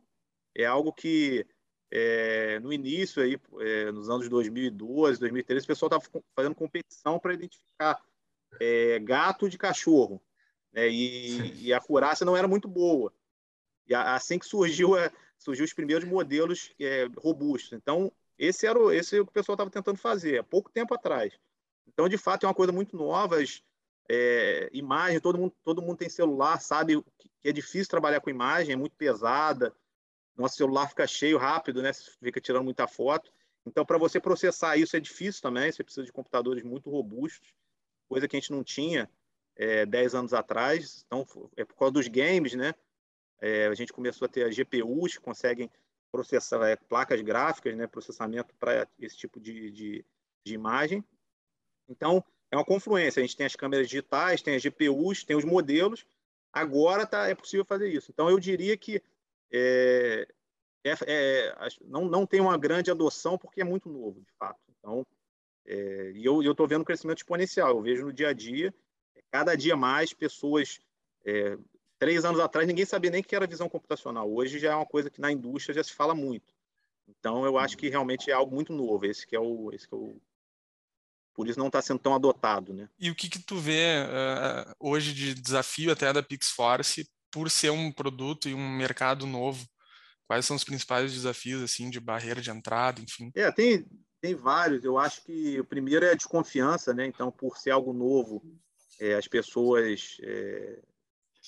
é 0.54 0.66
algo 0.66 0.92
que 0.92 1.46
é, 1.90 2.60
no 2.60 2.72
início, 2.72 3.22
aí, 3.22 3.40
é, 3.60 3.90
nos 3.90 4.10
anos 4.10 4.28
2012, 4.28 5.18
2013, 5.18 5.64
o 5.64 5.66
pessoal 5.66 5.88
estava 5.88 6.24
fazendo 6.36 6.54
competição 6.54 7.18
para 7.18 7.34
identificar 7.34 8.00
é, 8.60 8.98
gato 8.98 9.48
de 9.48 9.56
cachorro 9.56 10.22
né? 10.72 10.88
e, 10.88 11.66
e, 11.66 11.72
a 11.72 11.78
acurácia 11.78 12.24
não 12.24 12.36
era 12.36 12.48
muito 12.48 12.68
boa. 12.68 13.12
E 13.86 13.94
assim 13.94 14.38
que 14.38 14.46
surgiu, 14.46 14.92
surgiu 15.38 15.64
os 15.64 15.72
primeiros 15.72 16.04
modelos 16.04 16.72
é, 16.80 17.06
robustos. 17.18 17.72
Então, 17.72 18.12
esse 18.38 18.66
era 18.66 18.78
o, 18.78 18.90
esse 18.90 19.16
é 19.16 19.20
o 19.20 19.24
que 19.24 19.30
o 19.30 19.34
pessoal 19.34 19.54
estava 19.54 19.70
tentando 19.70 19.98
fazer, 19.98 20.38
há 20.38 20.44
pouco 20.44 20.70
tempo 20.70 20.94
atrás. 20.94 21.38
Então, 21.86 22.08
de 22.08 22.16
fato, 22.16 22.44
é 22.44 22.48
uma 22.48 22.54
coisa 22.54 22.72
muito 22.72 22.96
nova. 22.96 23.40
As, 23.40 23.62
é, 24.10 24.68
imagem, 24.72 25.20
todo 25.20 25.38
mundo, 25.38 25.54
todo 25.64 25.82
mundo 25.82 25.96
tem 25.96 26.08
celular, 26.08 26.60
sabe 26.60 27.02
que 27.18 27.48
é 27.48 27.52
difícil 27.52 27.88
trabalhar 27.88 28.20
com 28.20 28.30
imagem, 28.30 28.72
é 28.72 28.76
muito 28.76 28.96
pesada. 28.96 29.74
Nosso 30.36 30.56
celular 30.56 30.88
fica 30.88 31.06
cheio 31.06 31.38
rápido, 31.38 31.82
né? 31.82 31.92
Fica 31.92 32.40
tirando 32.40 32.64
muita 32.64 32.86
foto. 32.86 33.30
Então, 33.66 33.84
para 33.84 33.98
você 33.98 34.18
processar 34.18 34.76
isso 34.76 34.96
é 34.96 35.00
difícil 35.00 35.42
também. 35.42 35.70
Você 35.70 35.84
precisa 35.84 36.04
de 36.04 36.12
computadores 36.12 36.64
muito 36.64 36.90
robustos, 36.90 37.52
coisa 38.08 38.26
que 38.26 38.36
a 38.36 38.40
gente 38.40 38.50
não 38.50 38.64
tinha 38.64 39.08
é, 39.56 39.86
10 39.86 40.14
anos 40.14 40.34
atrás. 40.34 41.04
Então, 41.06 41.26
é 41.56 41.64
por 41.64 41.76
causa 41.76 41.92
dos 41.92 42.08
games, 42.08 42.54
né? 42.54 42.74
É, 43.40 43.66
a 43.66 43.74
gente 43.74 43.92
começou 43.92 44.26
a 44.26 44.28
ter 44.28 44.44
as 44.44 44.54
GPUs 44.54 45.16
que 45.16 45.22
conseguem 45.22 45.70
processar 46.10 46.64
é, 46.68 46.76
placas 46.76 47.20
gráficas, 47.20 47.76
né? 47.76 47.86
Processamento 47.86 48.54
para 48.56 48.86
esse 48.98 49.16
tipo 49.16 49.40
de, 49.40 49.70
de, 49.70 50.04
de 50.44 50.54
imagem. 50.54 51.04
Então, 51.88 52.24
é 52.50 52.56
uma 52.56 52.64
confluência. 52.64 53.20
A 53.20 53.24
gente 53.24 53.36
tem 53.36 53.46
as 53.46 53.56
câmeras 53.56 53.88
digitais, 53.88 54.42
tem 54.42 54.54
as 54.54 54.62
GPUs, 54.62 55.24
tem 55.24 55.36
os 55.36 55.44
modelos. 55.44 56.06
Agora 56.52 57.06
tá, 57.06 57.28
é 57.28 57.34
possível 57.34 57.64
fazer 57.64 57.88
isso. 57.88 58.10
Então, 58.10 58.28
eu 58.28 58.38
diria 58.38 58.76
que 58.76 59.02
é, 59.50 60.26
é, 60.84 60.92
é, 61.06 61.54
não, 61.84 62.04
não 62.06 62.26
tem 62.26 62.40
uma 62.40 62.58
grande 62.58 62.90
adoção 62.90 63.38
porque 63.38 63.60
é 63.60 63.64
muito 63.64 63.88
novo, 63.88 64.20
de 64.20 64.32
fato. 64.32 64.60
Então, 64.78 65.06
é, 65.66 66.12
e 66.14 66.24
eu 66.24 66.42
estou 66.42 66.66
vendo 66.66 66.82
um 66.82 66.84
crescimento 66.84 67.18
exponencial. 67.18 67.70
Eu 67.70 67.82
vejo 67.82 68.04
no 68.04 68.12
dia 68.12 68.28
a 68.28 68.32
dia, 68.32 68.74
cada 69.30 69.54
dia 69.54 69.76
mais 69.76 70.12
pessoas. 70.12 70.80
É, 71.24 71.56
três 71.98 72.24
anos 72.24 72.40
atrás, 72.40 72.66
ninguém 72.66 72.84
sabia 72.84 73.10
nem 73.10 73.22
que 73.22 73.34
era 73.34 73.46
visão 73.46 73.68
computacional. 73.68 74.32
Hoje 74.32 74.58
já 74.58 74.72
é 74.72 74.74
uma 74.74 74.86
coisa 74.86 75.08
que 75.08 75.20
na 75.20 75.30
indústria 75.30 75.74
já 75.74 75.84
se 75.84 75.92
fala 75.92 76.14
muito. 76.14 76.52
Então, 77.08 77.44
eu 77.44 77.58
acho 77.58 77.76
que 77.76 77.88
realmente 77.88 78.30
é 78.30 78.34
algo 78.34 78.54
muito 78.54 78.72
novo. 78.72 79.06
Esse 79.06 79.26
que 79.26 79.36
é 79.36 79.40
o, 79.40 79.70
esse 79.72 79.86
que 79.86 79.94
é 79.94 79.96
o 79.96 80.20
por 81.34 81.48
isso 81.48 81.58
não 81.58 81.68
está 81.68 81.80
sendo 81.80 81.98
tão 81.98 82.14
adotado, 82.14 82.74
né? 82.74 82.88
E 82.98 83.10
o 83.10 83.14
que 83.14 83.28
que 83.28 83.38
tu 83.38 83.56
vê 83.56 84.02
uh, 84.02 84.74
hoje 84.78 85.14
de 85.14 85.34
desafio 85.34 85.90
até 85.90 86.12
da 86.12 86.22
Pixforce 86.22 87.08
por 87.30 87.50
ser 87.50 87.70
um 87.70 87.90
produto 87.90 88.50
e 88.50 88.54
um 88.54 88.76
mercado 88.76 89.26
novo? 89.26 89.66
Quais 90.26 90.44
são 90.44 90.56
os 90.56 90.64
principais 90.64 91.10
desafios 91.12 91.62
assim 91.62 91.88
de 91.88 91.98
barreira 91.98 92.40
de 92.40 92.50
entrada, 92.50 93.00
enfim? 93.00 93.30
É, 93.34 93.50
tem 93.50 93.86
tem 94.22 94.36
vários. 94.36 94.84
Eu 94.84 94.98
acho 94.98 95.24
que 95.24 95.58
o 95.58 95.64
primeiro 95.64 96.04
é 96.04 96.12
a 96.12 96.14
desconfiança, 96.14 96.94
né? 96.94 97.04
Então, 97.04 97.30
por 97.30 97.58
ser 97.58 97.72
algo 97.72 97.92
novo, 97.92 98.40
é, 99.02 99.14
as 99.14 99.26
pessoas 99.26 100.16
é, 100.22 100.78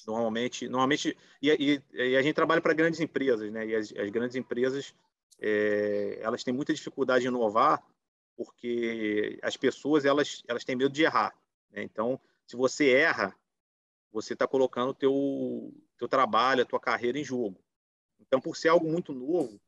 normalmente, 0.09 0.69
normalmente 0.69 1.17
e, 1.41 1.51
e, 1.51 1.83
e, 1.93 2.17
a 2.17 2.23
gente 2.23 2.35
trabalha 2.35 2.61
para 2.61 2.75
grandes 2.75 2.99
empresas, 2.99 3.49
né? 3.53 3.65
E 3.65 3.77
as, 3.77 3.93
as 3.93 4.11
grandes 4.11 4.35
empresas 4.35 4.93
é, 5.39 6.19
elas 6.21 6.43
têm 6.43 6.53
muita 6.53 6.75
dificuldade 6.75 7.23
de 7.23 7.29
inovar 7.29 7.81
porque 8.37 9.39
as 9.41 9.57
pessoas 9.57 10.05
elas 10.05 10.43
elas 10.49 10.65
têm 10.65 10.75
medo 10.75 10.93
de 10.93 11.05
errar. 11.05 11.33
Né? 11.71 11.85
Então, 11.85 12.21
se 12.45 12.57
você 12.57 12.91
erra, 12.91 13.33
você 14.11 14.33
está 14.33 14.49
colocando 14.49 14.91
o 14.91 14.95
teu 14.95 15.73
teu 15.97 16.09
trabalho, 16.09 16.63
a 16.63 16.67
tua 16.67 16.81
carreira 16.81 17.21
em 17.21 17.25
jogo. 17.25 17.63
Então, 18.19 18.41
por 18.41 18.57
ser 18.57 18.71
algo 18.71 18.91
muito 18.91 19.13
novo, 19.13 19.61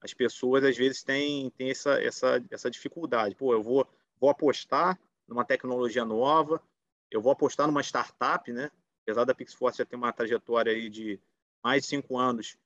as 0.00 0.14
pessoas 0.14 0.64
às 0.64 0.74
vezes 0.74 1.02
têm, 1.02 1.50
têm 1.50 1.70
essa, 1.70 2.02
essa, 2.02 2.42
essa 2.50 2.70
dificuldade. 2.70 3.34
Pô, 3.34 3.52
eu 3.52 3.62
vou, 3.62 3.86
vou 4.18 4.30
apostar 4.30 4.98
numa 5.28 5.44
tecnologia 5.44 6.04
nova, 6.04 6.62
eu 7.10 7.20
vou 7.20 7.32
apostar 7.32 7.66
numa 7.66 7.82
startup, 7.82 8.52
né? 8.52 8.70
Apesar 9.02 9.24
da 9.24 9.34
Pixforce 9.34 9.78
já 9.78 9.84
ter 9.84 9.96
uma 9.96 10.12
trajetória 10.12 10.72
aí 10.72 10.88
de 10.88 11.20
mais 11.62 11.82
de 11.82 11.88
cinco 11.88 12.16
anos, 12.16 12.56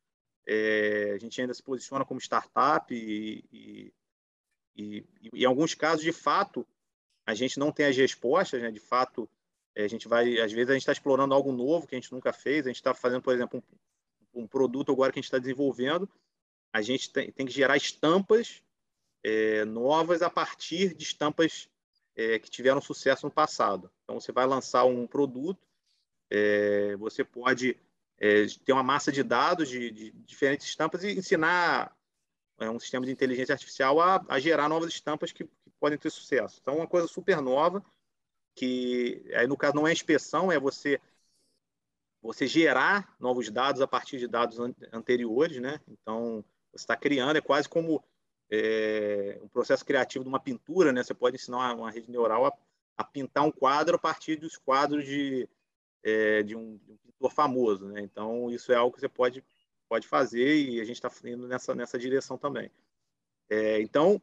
é, 0.46 1.12
a 1.14 1.18
gente 1.18 1.40
ainda 1.40 1.54
se 1.54 1.62
posiciona 1.62 2.04
como 2.04 2.20
startup 2.20 2.94
e, 2.94 3.44
e, 3.52 3.92
e, 4.76 5.04
e, 5.22 5.42
em 5.42 5.44
alguns 5.44 5.74
casos, 5.74 6.04
de 6.04 6.12
fato, 6.12 6.66
a 7.26 7.34
gente 7.34 7.58
não 7.58 7.72
tem 7.72 7.86
as 7.86 7.96
respostas, 7.96 8.60
né? 8.60 8.70
De 8.70 8.80
fato, 8.80 9.28
é, 9.74 9.84
a 9.84 9.88
gente 9.88 10.06
vai, 10.06 10.38
às 10.40 10.52
vezes 10.52 10.70
a 10.70 10.74
gente 10.74 10.82
está 10.82 10.92
explorando 10.92 11.34
algo 11.34 11.50
novo 11.52 11.86
que 11.86 11.94
a 11.94 11.98
gente 11.98 12.12
nunca 12.12 12.32
fez, 12.32 12.66
a 12.66 12.68
gente 12.68 12.76
está 12.76 12.92
fazendo, 12.92 13.22
por 13.22 13.34
exemplo, 13.34 13.62
um, 14.34 14.42
um 14.42 14.46
produto 14.46 14.92
agora 14.92 15.12
que 15.12 15.18
a 15.18 15.22
gente 15.22 15.28
está 15.28 15.38
desenvolvendo 15.38 16.08
a 16.74 16.82
gente 16.82 17.08
tem, 17.08 17.30
tem 17.30 17.46
que 17.46 17.52
gerar 17.52 17.76
estampas 17.76 18.60
é, 19.22 19.64
novas 19.64 20.22
a 20.22 20.28
partir 20.28 20.92
de 20.92 21.04
estampas 21.04 21.68
é, 22.16 22.38
que 22.38 22.50
tiveram 22.50 22.80
sucesso 22.80 23.26
no 23.26 23.32
passado. 23.32 23.90
Então, 24.04 24.20
você 24.20 24.32
vai 24.32 24.46
lançar 24.46 24.84
um 24.84 25.06
produto, 25.06 25.66
é, 26.30 26.96
você 26.96 27.24
pode 27.24 27.76
é, 28.18 28.46
ter 28.64 28.72
uma 28.72 28.82
massa 28.82 29.10
de 29.10 29.22
dados 29.22 29.68
de, 29.68 29.90
de 29.90 30.10
diferentes 30.12 30.66
estampas 30.66 31.02
e 31.04 31.12
ensinar 31.12 31.96
é, 32.58 32.70
um 32.70 32.78
sistema 32.78 33.04
de 33.04 33.12
inteligência 33.12 33.52
artificial 33.52 34.00
a, 34.00 34.24
a 34.28 34.38
gerar 34.38 34.68
novas 34.68 34.88
estampas 34.90 35.32
que, 35.32 35.44
que, 35.44 35.70
podem 35.80 35.98
ter 35.98 36.10
sucesso. 36.10 36.58
Então, 36.60 36.74
é 36.74 36.78
uma 36.78 36.86
coisa 36.86 37.06
super 37.06 37.40
nova, 37.42 37.84
que 38.54 39.24
aí 39.34 39.46
no 39.46 39.56
caso 39.56 39.74
não 39.74 39.86
é 39.86 39.92
inspeção, 39.92 40.50
é 40.50 40.58
você 40.58 41.00
você 42.22 42.46
gerar 42.46 43.14
novos 43.20 43.50
dados 43.50 43.82
a 43.82 43.86
partir 43.86 44.18
de 44.18 44.26
dados 44.26 44.58
an 44.58 44.74
anteriores, 44.94 45.60
né? 45.60 45.78
Então, 45.86 46.42
você 46.72 46.82
está 46.84 46.96
criando, 46.96 47.36
é 47.36 47.40
quase 47.42 47.68
como 47.68 48.02
é, 48.50 49.38
um 49.42 49.48
processo 49.48 49.84
criativo 49.84 50.24
de 50.24 50.28
uma 50.28 50.40
pintura, 50.40 50.92
né? 50.92 51.02
Você 51.02 51.14
pode 51.14 51.36
ensinar 51.36 51.58
uma, 51.58 51.74
uma 51.74 51.90
rede 51.90 52.10
neural 52.10 52.46
a, 52.46 52.52
a, 52.96 53.04
pintar 53.04 53.44
um 53.44 53.50
quadro 53.50 53.96
a 53.96 53.98
partir 53.98 54.36
dos 54.36 54.56
quadros 54.56 55.04
de, 55.04 55.48
é, 56.02 56.42
de, 56.42 56.54
um, 56.56 56.76
de, 56.76 56.92
um, 56.92 56.96
pintor 56.96 57.30
famoso, 57.30 57.86
né? 57.86 58.02
Então, 58.02 58.50
isso 58.50 58.72
é 58.72 58.76
algo 58.76 58.94
que 58.94 59.00
você 59.00 59.08
pode, 59.08 59.42
pode 59.88 60.06
fazer 60.06 60.56
e 60.56 60.80
a 60.80 60.84
gente 60.84 60.96
está 60.96 61.10
indo 61.28 61.48
nessa, 61.48 61.74
nessa 61.74 61.98
direção 61.98 62.36
também. 62.36 62.70
É, 63.48 63.80
então, 63.80 64.20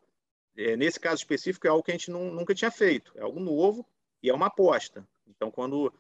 é, 0.57 0.75
nesse 0.75 0.99
caso 0.99 1.17
específico, 1.17 1.67
é 1.67 1.69
algo 1.69 1.83
que 1.83 1.91
a 1.91 1.93
gente 1.93 2.11
não, 2.11 2.31
nunca 2.31 2.53
tinha 2.53 2.71
feito, 2.71 3.11
é 3.15 3.21
algo 3.21 3.39
novo 3.39 3.85
e 4.21 4.29
é 4.29 4.33
uma 4.33 4.47
aposta. 4.47 5.07
Então, 5.27 5.49
quando 5.49 5.93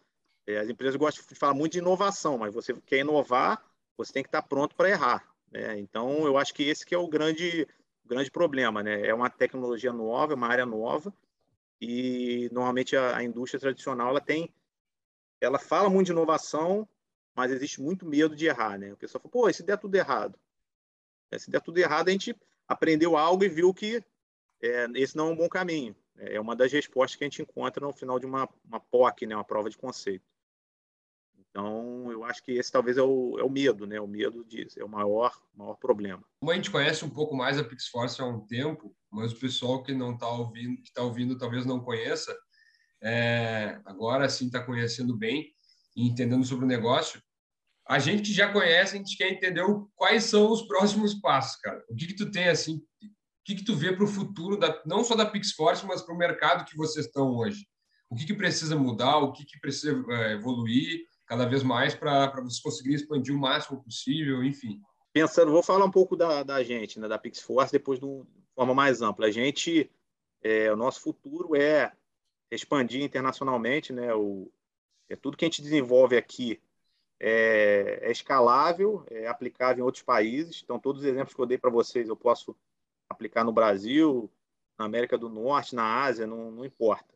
é, 0.47 0.57
as 0.57 0.69
empresas 0.69 0.95
gostam 0.95 1.23
de 1.27 1.35
falar 1.35 1.53
muito 1.53 1.73
de 1.73 1.79
inovação, 1.79 2.37
mas 2.37 2.53
você 2.53 2.73
quer 2.85 2.99
inovar, 2.99 3.63
você 3.97 4.13
tem 4.13 4.23
que 4.23 4.29
estar 4.29 4.41
pronto 4.41 4.75
para 4.75 4.89
errar. 4.89 5.27
Né? 5.51 5.79
Então, 5.79 6.25
eu 6.25 6.37
acho 6.37 6.53
que 6.53 6.63
esse 6.63 6.85
que 6.85 6.95
é 6.95 6.97
o 6.97 7.07
grande, 7.07 7.67
grande 8.05 8.31
problema. 8.31 8.83
Né? 8.83 9.07
É 9.07 9.13
uma 9.13 9.29
tecnologia 9.29 9.93
nova, 9.93 10.33
é 10.33 10.35
uma 10.35 10.47
área 10.47 10.65
nova, 10.65 11.13
e 11.79 12.49
normalmente 12.51 12.95
a, 12.95 13.17
a 13.17 13.23
indústria 13.23 13.59
tradicional 13.59 14.09
ela 14.09 14.21
tem, 14.21 14.53
ela 15.39 15.57
fala 15.57 15.89
muito 15.89 16.07
de 16.07 16.11
inovação, 16.11 16.87
mas 17.35 17.51
existe 17.51 17.81
muito 17.81 18.05
medo 18.05 18.35
de 18.35 18.45
errar. 18.45 18.77
Né? 18.77 18.93
O 18.93 18.97
pessoal 18.97 19.21
fala, 19.21 19.31
pô, 19.31 19.49
e 19.49 19.53
se 19.53 19.63
der 19.63 19.77
tudo 19.77 19.95
errado? 19.95 20.39
É, 21.31 21.39
se 21.39 21.49
der 21.49 21.61
tudo 21.61 21.77
errado, 21.77 22.09
a 22.09 22.11
gente 22.11 22.35
aprendeu 22.67 23.17
algo 23.17 23.43
e 23.43 23.49
viu 23.49 23.73
que 23.73 24.03
é, 24.61 24.87
esse 24.95 25.15
não 25.15 25.29
é 25.29 25.31
um 25.31 25.35
bom 25.35 25.49
caminho. 25.49 25.95
É 26.17 26.39
uma 26.39 26.55
das 26.55 26.71
respostas 26.71 27.15
que 27.15 27.23
a 27.23 27.27
gente 27.27 27.41
encontra 27.41 27.85
no 27.85 27.93
final 27.93 28.19
de 28.19 28.25
uma, 28.25 28.47
uma 28.65 28.79
POC, 28.79 29.25
né, 29.25 29.35
uma 29.35 29.43
prova 29.43 29.69
de 29.69 29.77
conceito. 29.77 30.23
Então, 31.51 32.09
eu 32.09 32.23
acho 32.23 32.41
que 32.43 32.53
esse 32.53 32.71
talvez 32.71 32.97
é 32.97 33.01
o, 33.01 33.37
é 33.37 33.43
o 33.43 33.49
medo, 33.49 33.85
né? 33.85 33.99
O 33.99 34.07
medo 34.07 34.43
disso 34.45 34.79
é 34.79 34.85
o 34.85 34.89
maior, 34.89 35.37
maior 35.53 35.75
problema. 35.75 36.23
Como 36.39 36.51
a 36.51 36.55
gente 36.55 36.71
conhece 36.71 37.03
um 37.03 37.09
pouco 37.09 37.35
mais 37.35 37.59
a 37.59 37.63
Pixforce 37.63 38.21
há 38.21 38.25
um 38.25 38.39
tempo, 38.47 38.95
mas 39.11 39.33
o 39.33 39.39
pessoal 39.39 39.83
que 39.83 39.93
não 39.93 40.13
está 40.13 40.29
ouvindo, 40.29 40.81
que 40.81 40.87
está 40.87 41.01
ouvindo, 41.01 41.37
talvez 41.37 41.65
não 41.65 41.81
conheça, 41.81 42.33
é, 43.03 43.81
agora 43.85 44.29
sim 44.29 44.45
está 44.45 44.63
conhecendo 44.63 45.17
bem 45.17 45.51
e 45.93 46.07
entendendo 46.07 46.45
sobre 46.45 46.63
o 46.63 46.67
negócio. 46.67 47.21
A 47.85 47.99
gente 47.99 48.29
que 48.29 48.33
já 48.33 48.51
conhece, 48.53 48.95
a 48.95 48.97
gente 48.97 49.17
quer 49.17 49.29
entender 49.29 49.65
quais 49.95 50.23
são 50.23 50.49
os 50.49 50.61
próximos 50.61 51.15
passos, 51.15 51.59
cara. 51.59 51.83
O 51.89 51.95
que 51.95 52.07
que 52.07 52.15
tu 52.15 52.31
tem 52.31 52.47
assim? 52.47 52.77
O 52.77 53.43
que 53.43 53.55
que 53.55 53.65
tu 53.65 53.75
vê 53.75 53.93
para 53.93 54.05
o 54.05 54.07
futuro 54.07 54.57
da, 54.57 54.81
não 54.85 55.03
só 55.03 55.15
da 55.15 55.25
Pixforce, 55.25 55.85
mas 55.85 56.01
para 56.01 56.15
o 56.15 56.17
mercado 56.17 56.63
que 56.63 56.77
vocês 56.77 57.07
estão 57.07 57.35
hoje? 57.35 57.67
O 58.09 58.15
que 58.15 58.25
que 58.25 58.33
precisa 58.33 58.77
mudar? 58.77 59.17
O 59.17 59.33
que 59.33 59.43
que 59.43 59.59
precisa 59.59 60.01
é, 60.11 60.33
evoluir? 60.33 61.01
Cada 61.31 61.45
vez 61.45 61.63
mais 61.63 61.95
para 61.95 62.29
vocês 62.41 62.59
conseguirem 62.59 62.97
expandir 62.97 63.33
o 63.33 63.39
máximo 63.39 63.81
possível, 63.81 64.43
enfim. 64.43 64.81
Pensando, 65.13 65.49
vou 65.49 65.63
falar 65.63 65.85
um 65.85 65.91
pouco 65.91 66.17
da, 66.17 66.43
da 66.43 66.61
gente, 66.61 66.99
né, 66.99 67.07
da 67.07 67.17
Pixforce, 67.17 67.71
depois 67.71 67.99
de 67.99 68.05
uma 68.05 68.27
forma 68.53 68.73
mais 68.73 69.01
ampla. 69.01 69.27
A 69.27 69.31
gente, 69.31 69.89
é, 70.43 70.69
o 70.73 70.75
nosso 70.75 70.99
futuro 70.99 71.55
é 71.55 71.93
expandir 72.51 73.01
internacionalmente, 73.01 73.93
né? 73.93 74.13
O, 74.13 74.51
é 75.07 75.15
tudo 75.15 75.37
que 75.37 75.45
a 75.45 75.47
gente 75.47 75.61
desenvolve 75.61 76.17
aqui 76.17 76.61
é, 77.17 77.99
é, 78.01 78.11
escalável, 78.11 79.05
é 79.09 79.25
aplicável 79.27 79.83
em 79.83 79.85
outros 79.85 80.03
países. 80.03 80.59
Então, 80.61 80.77
todos 80.77 81.01
os 81.01 81.07
exemplos 81.07 81.33
que 81.33 81.39
eu 81.39 81.45
dei 81.45 81.57
para 81.57 81.69
vocês, 81.69 82.09
eu 82.09 82.17
posso 82.17 82.53
aplicar 83.07 83.45
no 83.45 83.53
Brasil, 83.53 84.29
na 84.77 84.83
América 84.83 85.17
do 85.17 85.29
Norte, 85.29 85.75
na 85.75 86.03
Ásia, 86.03 86.27
não, 86.27 86.51
não 86.51 86.65
importa. 86.65 87.15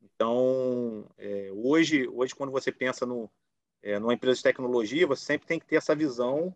Então, 0.00 1.04
é, 1.18 1.50
hoje, 1.52 2.06
hoje, 2.06 2.32
quando 2.32 2.52
você 2.52 2.70
pensa 2.70 3.04
no, 3.04 3.28
é, 3.86 4.00
numa 4.00 4.14
empresa 4.14 4.38
de 4.38 4.42
tecnologia, 4.42 5.06
você 5.06 5.24
sempre 5.24 5.46
tem 5.46 5.60
que 5.60 5.66
ter 5.66 5.76
essa 5.76 5.94
visão 5.94 6.52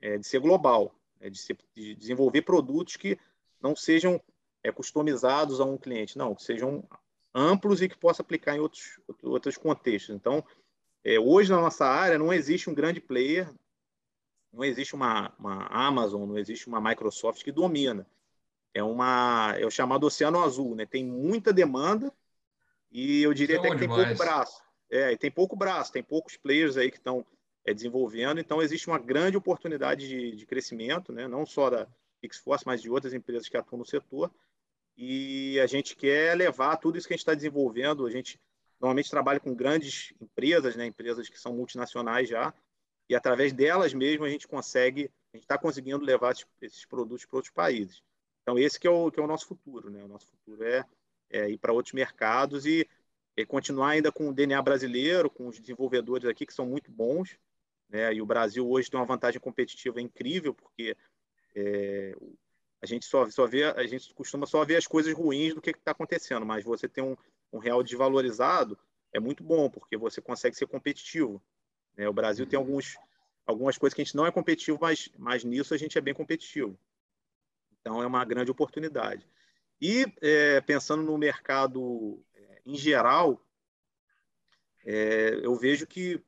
é, 0.00 0.16
de 0.16 0.24
ser 0.24 0.38
global, 0.38 0.94
é, 1.20 1.28
de, 1.28 1.36
ser, 1.36 1.58
de, 1.74 1.96
desenvolver 1.96 2.42
produtos 2.42 2.94
que 2.94 3.18
não 3.60 3.74
sejam 3.74 4.22
é, 4.62 4.70
customizados 4.70 5.60
a 5.60 5.64
um 5.64 5.76
cliente, 5.76 6.16
não, 6.16 6.36
que 6.36 6.42
sejam 6.44 6.88
amplos 7.34 7.82
e 7.82 7.88
que 7.88 7.98
possa 7.98 8.22
aplicar 8.22 8.54
em 8.54 8.60
outros, 8.60 9.00
outros 9.24 9.56
contextos. 9.56 10.14
Então, 10.14 10.44
é, 11.02 11.18
hoje 11.18 11.50
na 11.50 11.60
nossa 11.60 11.84
área 11.84 12.16
não 12.16 12.32
existe 12.32 12.70
um 12.70 12.74
grande 12.74 13.00
player, 13.00 13.52
não 14.52 14.62
existe 14.62 14.94
uma, 14.94 15.34
uma 15.36 15.66
Amazon, 15.66 16.28
não 16.28 16.38
existe 16.38 16.68
uma 16.68 16.80
Microsoft 16.80 17.42
que 17.42 17.50
domina. 17.50 18.06
É 18.72 18.84
uma 18.84 19.52
é 19.58 19.66
o 19.66 19.70
chamado 19.70 20.06
oceano 20.06 20.44
azul, 20.44 20.76
né? 20.76 20.86
Tem 20.86 21.04
muita 21.04 21.52
demanda 21.52 22.12
e 22.92 23.20
eu 23.20 23.34
diria 23.34 23.58
até 23.58 23.68
que 23.68 23.78
tem 23.78 23.88
pouco 23.88 24.14
braço. 24.14 24.67
É, 24.90 25.16
tem 25.16 25.30
pouco 25.30 25.54
braço, 25.54 25.92
tem 25.92 26.02
poucos 26.02 26.36
players 26.36 26.76
aí 26.76 26.90
que 26.90 26.96
estão 26.96 27.24
é, 27.64 27.74
desenvolvendo, 27.74 28.40
então 28.40 28.62
existe 28.62 28.88
uma 28.88 28.98
grande 28.98 29.36
oportunidade 29.36 30.08
de, 30.08 30.34
de 30.34 30.46
crescimento, 30.46 31.12
né? 31.12 31.28
não 31.28 31.44
só 31.44 31.68
da 31.68 31.86
Xforce, 32.30 32.66
mas 32.66 32.80
de 32.80 32.90
outras 32.90 33.12
empresas 33.12 33.48
que 33.48 33.56
atuam 33.56 33.78
no 33.78 33.84
setor. 33.84 34.30
E 34.96 35.60
a 35.60 35.66
gente 35.66 35.94
quer 35.94 36.36
levar 36.36 36.76
tudo 36.76 36.98
isso 36.98 37.06
que 37.06 37.14
a 37.14 37.16
gente 37.16 37.22
está 37.22 37.34
desenvolvendo. 37.34 38.04
A 38.04 38.10
gente 38.10 38.40
normalmente 38.80 39.10
trabalha 39.10 39.38
com 39.38 39.54
grandes 39.54 40.12
empresas, 40.20 40.74
né? 40.74 40.86
empresas 40.86 41.28
que 41.28 41.38
são 41.38 41.52
multinacionais 41.52 42.28
já, 42.28 42.52
e 43.08 43.14
através 43.14 43.52
delas 43.52 43.94
mesmo 43.94 44.24
a 44.24 44.28
gente 44.28 44.48
consegue, 44.48 45.10
a 45.32 45.36
gente 45.36 45.44
está 45.44 45.56
conseguindo 45.56 46.04
levar 46.04 46.34
esses 46.60 46.84
produtos 46.84 47.24
para 47.24 47.36
outros 47.36 47.52
países. 47.52 48.02
Então, 48.42 48.58
esse 48.58 48.78
que 48.78 48.86
é 48.86 48.90
o, 48.90 49.10
que 49.10 49.20
é 49.20 49.22
o 49.22 49.26
nosso 49.26 49.46
futuro. 49.46 49.90
Né? 49.90 50.02
O 50.02 50.08
nosso 50.08 50.26
futuro 50.26 50.64
é, 50.64 50.84
é 51.30 51.50
ir 51.50 51.58
para 51.58 51.72
outros 51.72 51.92
mercados 51.92 52.66
e, 52.66 52.88
e, 53.40 53.46
continuar 53.46 53.90
ainda 53.90 54.10
com 54.10 54.28
o 54.28 54.32
DNA 54.32 54.60
brasileiro, 54.60 55.30
com 55.30 55.46
os 55.46 55.58
desenvolvedores 55.58 56.28
aqui 56.28 56.44
que 56.44 56.52
são 56.52 56.66
muito 56.66 56.90
bons. 56.90 57.38
Né? 57.88 58.14
E 58.14 58.20
o 58.20 58.26
Brasil 58.26 58.68
hoje 58.68 58.90
tem 58.90 58.98
uma 58.98 59.06
vantagem 59.06 59.40
competitiva 59.40 60.00
incrível, 60.00 60.52
porque 60.52 60.96
é, 61.54 62.14
a 62.82 62.86
gente 62.86 63.06
só, 63.06 63.28
só 63.30 63.46
vê, 63.46 63.64
a 63.64 63.86
gente 63.86 64.12
costuma 64.12 64.46
só 64.46 64.64
ver 64.64 64.76
as 64.76 64.86
coisas 64.86 65.14
ruins 65.14 65.54
do 65.54 65.60
que 65.60 65.70
está 65.70 65.92
acontecendo, 65.92 66.44
mas 66.44 66.64
você 66.64 66.88
tem 66.88 67.02
um, 67.02 67.16
um 67.52 67.58
real 67.58 67.82
desvalorizado 67.82 68.78
é 69.12 69.18
muito 69.20 69.42
bom, 69.42 69.70
porque 69.70 69.96
você 69.96 70.20
consegue 70.20 70.56
ser 70.56 70.66
competitivo. 70.66 71.42
Né? 71.96 72.08
O 72.08 72.12
Brasil 72.12 72.46
tem 72.46 72.58
alguns, 72.58 72.96
algumas 73.46 73.78
coisas 73.78 73.94
que 73.94 74.02
a 74.02 74.04
gente 74.04 74.16
não 74.16 74.26
é 74.26 74.30
competitivo, 74.30 74.78
mas, 74.80 75.10
mas 75.16 75.44
nisso 75.44 75.72
a 75.72 75.78
gente 75.78 75.96
é 75.96 76.00
bem 76.00 76.12
competitivo. 76.12 76.78
Então, 77.80 78.02
é 78.02 78.06
uma 78.06 78.24
grande 78.24 78.50
oportunidade. 78.50 79.26
E, 79.80 80.06
é, 80.20 80.60
pensando 80.60 81.02
no 81.02 81.16
mercado 81.16 82.22
em 82.68 82.76
geral, 82.76 83.44
é, 84.84 85.40
eu 85.42 85.54
vejo 85.56 85.86
que 85.86 86.22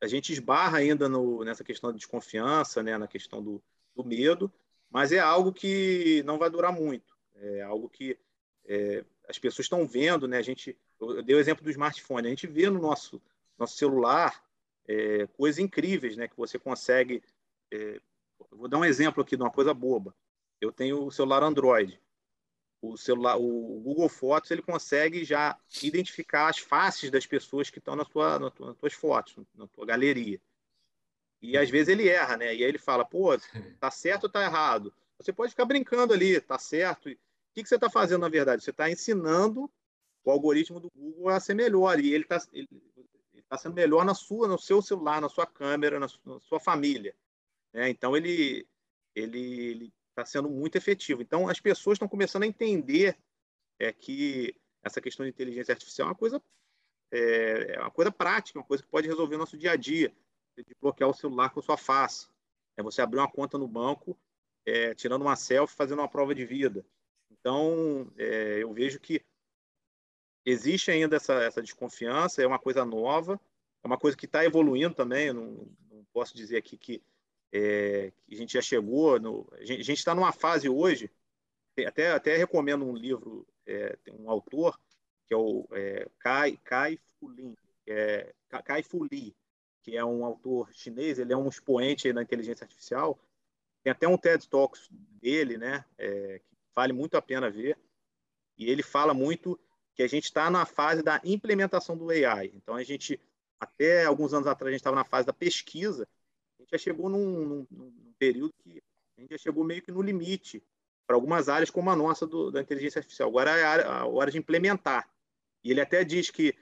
a 0.00 0.06
gente 0.06 0.32
esbarra 0.32 0.78
ainda 0.78 1.08
no, 1.08 1.44
nessa 1.44 1.62
questão 1.62 1.90
da 1.90 1.96
desconfiança, 1.96 2.82
né, 2.82 2.96
na 2.96 3.06
questão 3.06 3.42
do, 3.42 3.62
do 3.94 4.04
medo, 4.04 4.52
mas 4.90 5.12
é 5.12 5.18
algo 5.18 5.52
que 5.52 6.22
não 6.24 6.38
vai 6.38 6.48
durar 6.48 6.72
muito. 6.72 7.16
É 7.34 7.62
algo 7.62 7.88
que 7.88 8.18
é, 8.64 9.04
as 9.28 9.38
pessoas 9.38 9.66
estão 9.66 9.86
vendo, 9.86 10.26
né? 10.26 10.38
A 10.38 10.42
gente, 10.42 10.76
eu 11.00 11.22
dei 11.22 11.36
o 11.36 11.38
exemplo 11.38 11.62
do 11.62 11.70
smartphone. 11.70 12.26
A 12.26 12.30
gente 12.30 12.46
vê 12.46 12.70
no 12.70 12.80
nosso 12.80 13.20
nosso 13.58 13.76
celular 13.76 14.42
é, 14.86 15.26
coisas 15.26 15.58
incríveis, 15.58 16.16
né? 16.16 16.28
Que 16.28 16.36
você 16.36 16.58
consegue. 16.58 17.22
É, 17.72 18.00
vou 18.50 18.68
dar 18.68 18.78
um 18.78 18.84
exemplo 18.84 19.22
aqui 19.22 19.36
de 19.36 19.42
uma 19.42 19.50
coisa 19.50 19.74
boba. 19.74 20.14
Eu 20.60 20.72
tenho 20.72 21.04
o 21.04 21.10
celular 21.10 21.42
Android. 21.42 22.00
O 22.80 22.96
celular, 22.96 23.36
o 23.36 23.80
Google 23.80 24.08
Fotos, 24.08 24.50
ele 24.50 24.62
consegue 24.62 25.24
já 25.24 25.58
identificar 25.82 26.48
as 26.48 26.58
faces 26.58 27.10
das 27.10 27.26
pessoas 27.26 27.70
que 27.70 27.78
estão 27.78 27.96
na 27.96 28.04
tua, 28.04 28.38
na 28.38 28.50
tua, 28.50 28.68
nas 28.68 28.76
tuas 28.76 28.92
fotos, 28.92 29.34
na 29.54 29.66
tua 29.66 29.84
galeria. 29.84 30.40
E 31.42 31.56
às 31.56 31.70
vezes 31.70 31.88
ele 31.88 32.08
erra, 32.08 32.36
né? 32.36 32.46
E 32.46 32.62
aí 32.62 32.62
ele 32.62 32.78
fala, 32.78 33.04
pô, 33.04 33.36
tá 33.80 33.90
certo 33.90 34.24
ou 34.24 34.30
tá 34.30 34.42
errado? 34.44 34.94
Você 35.18 35.32
pode 35.32 35.50
ficar 35.50 35.64
brincando 35.64 36.12
ali, 36.12 36.40
tá 36.40 36.58
certo. 36.58 37.08
O 37.08 37.16
que, 37.54 37.62
que 37.62 37.68
você 37.68 37.74
está 37.74 37.90
fazendo, 37.90 38.20
na 38.20 38.28
verdade? 38.28 38.62
Você 38.62 38.70
está 38.70 38.90
ensinando 38.90 39.70
o 40.24 40.30
algoritmo 40.30 40.78
do 40.78 40.90
Google 40.94 41.30
a 41.30 41.40
ser 41.40 41.54
melhor. 41.54 41.98
E 41.98 42.12
ele 42.12 42.24
está 42.24 42.40
ele, 42.52 42.68
ele 43.32 43.42
tá 43.48 43.56
sendo 43.56 43.74
melhor 43.74 44.04
na 44.04 44.14
sua, 44.14 44.46
no 44.46 44.58
seu 44.58 44.80
celular, 44.80 45.20
na 45.20 45.28
sua 45.28 45.46
câmera, 45.46 45.98
na, 45.98 46.06
sua, 46.06 46.20
na 46.24 46.40
sua 46.40 46.60
família. 46.60 47.14
Né? 47.72 47.88
Então 47.88 48.16
ele 48.16 48.66
ele 49.14 49.92
está 50.20 50.24
sendo 50.24 50.48
muito 50.50 50.76
efetivo. 50.76 51.22
Então 51.22 51.48
as 51.48 51.60
pessoas 51.60 51.96
estão 51.96 52.08
começando 52.08 52.42
a 52.42 52.46
entender 52.46 53.16
é 53.78 53.92
que 53.92 54.54
essa 54.82 55.00
questão 55.00 55.24
de 55.24 55.30
inteligência 55.30 55.72
artificial 55.72 56.08
é 56.08 56.10
uma 56.10 56.16
coisa 56.16 56.42
é, 57.10 57.74
é 57.74 57.80
uma 57.80 57.90
coisa 57.90 58.10
prática, 58.10 58.58
uma 58.58 58.64
coisa 58.64 58.82
que 58.82 58.88
pode 58.88 59.06
resolver 59.06 59.36
o 59.36 59.38
nosso 59.38 59.56
dia 59.56 59.72
a 59.72 59.76
dia 59.76 60.12
de 60.56 60.74
bloquear 60.80 61.08
o 61.08 61.14
celular 61.14 61.50
com 61.50 61.62
sua 61.62 61.76
face. 61.76 62.28
É 62.76 62.82
você 62.82 63.00
abrir 63.00 63.18
uma 63.18 63.30
conta 63.30 63.56
no 63.58 63.66
banco, 63.66 64.18
é, 64.66 64.94
tirando 64.94 65.22
uma 65.22 65.36
selfie, 65.36 65.74
fazendo 65.74 66.00
uma 66.00 66.08
prova 66.08 66.34
de 66.34 66.44
vida. 66.44 66.84
Então, 67.30 68.12
é, 68.16 68.62
eu 68.62 68.72
vejo 68.72 69.00
que 69.00 69.24
existe 70.44 70.90
ainda 70.90 71.16
essa, 71.16 71.34
essa 71.42 71.62
desconfiança, 71.62 72.42
é 72.42 72.46
uma 72.46 72.58
coisa 72.58 72.84
nova, 72.84 73.40
é 73.82 73.86
uma 73.86 73.98
coisa 73.98 74.16
que 74.16 74.26
está 74.26 74.44
evoluindo 74.44 74.94
também. 74.94 75.32
Não, 75.32 75.68
não, 75.90 76.04
posso 76.12 76.36
dizer 76.36 76.56
aqui 76.56 76.76
que, 76.76 77.02
é, 77.52 78.12
a 78.30 78.34
gente 78.34 78.54
já 78.54 78.62
chegou. 78.62 79.18
No, 79.18 79.48
a 79.52 79.64
gente 79.64 79.92
está 79.92 80.14
numa 80.14 80.32
fase 80.32 80.68
hoje, 80.68 81.10
até, 81.86 82.10
até 82.10 82.36
recomendo 82.36 82.84
um 82.84 82.94
livro, 82.94 83.46
é, 83.66 83.96
tem 84.04 84.14
um 84.14 84.30
autor, 84.30 84.78
que 85.26 85.34
é 85.34 85.36
o 85.36 85.66
é, 85.72 86.08
Kai, 86.18 86.58
Kai 86.64 86.98
Fulin, 87.18 87.56
é, 87.86 88.34
Kai 88.64 88.82
Fuli, 88.82 89.36
que 89.82 89.96
é 89.96 90.04
um 90.04 90.24
autor 90.24 90.72
chinês, 90.72 91.18
ele 91.18 91.32
é 91.32 91.36
um 91.36 91.48
expoente 91.48 92.12
da 92.12 92.22
inteligência 92.22 92.64
artificial. 92.64 93.18
Tem 93.82 93.90
até 93.90 94.08
um 94.08 94.18
TED 94.18 94.48
Talks 94.48 94.88
dele, 94.90 95.56
né, 95.56 95.84
é, 95.96 96.40
que 96.40 96.56
vale 96.74 96.92
muito 96.92 97.16
a 97.16 97.22
pena 97.22 97.50
ver. 97.50 97.78
E 98.56 98.68
ele 98.68 98.82
fala 98.82 99.14
muito 99.14 99.58
que 99.94 100.02
a 100.02 100.08
gente 100.08 100.24
está 100.24 100.50
na 100.50 100.66
fase 100.66 101.02
da 101.02 101.20
implementação 101.24 101.96
do 101.96 102.10
AI. 102.10 102.52
Então, 102.54 102.74
a 102.74 102.82
gente, 102.82 103.20
até 103.58 104.04
alguns 104.04 104.34
anos 104.34 104.46
atrás, 104.46 104.68
a 104.68 104.72
gente 104.72 104.80
estava 104.80 104.96
na 104.96 105.04
fase 105.04 105.26
da 105.26 105.32
pesquisa, 105.32 106.08
gente 106.68 106.72
já 106.72 106.78
chegou 106.78 107.08
num, 107.08 107.46
num, 107.46 107.66
num, 107.70 108.12
período 108.18 108.52
que 108.62 108.82
a 109.16 109.20
gente 109.20 109.30
já 109.30 109.38
chegou 109.38 109.64
meio 109.64 109.80
que 109.80 109.90
no 109.90 110.02
limite 110.02 110.62
para 111.06 111.16
algumas 111.16 111.48
áreas 111.48 111.70
como 111.70 111.90
a 111.90 111.96
nossa 111.96 112.26
do, 112.26 112.50
da 112.50 112.60
inteligência 112.60 112.98
artificial. 112.98 113.28
Agora 113.28 113.56
é 113.56 113.64
a, 113.64 114.00
a 114.00 114.06
hora 114.06 114.30
de 114.30 114.38
implementar. 114.38 115.08
E 115.64 115.70
ele 115.70 115.80
até 115.80 116.04
diz 116.04 116.30
que 116.30 116.54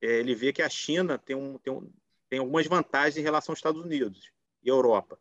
é, 0.00 0.18
ele 0.18 0.34
vê 0.34 0.52
que 0.52 0.62
a 0.62 0.68
China 0.68 1.18
tem 1.18 1.34
um, 1.34 1.58
tem 1.58 1.72
um 1.72 1.90
tem 2.28 2.38
algumas 2.38 2.66
vantagens 2.66 3.16
em 3.16 3.22
relação 3.22 3.52
aos 3.52 3.58
Estados 3.58 3.80
Unidos 3.80 4.32
e 4.62 4.68
Europa, 4.68 5.18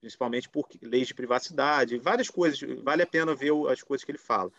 principalmente 0.00 0.48
por 0.48 0.66
leis 0.80 1.08
de 1.08 1.14
privacidade, 1.14 1.98
várias 1.98 2.30
coisas. 2.30 2.58
Vale 2.82 3.02
a 3.02 3.06
pena 3.06 3.34
ver 3.34 3.52
as 3.70 3.82
coisas 3.82 4.04
que 4.04 4.10
ele 4.10 4.18
fala. 4.18 4.50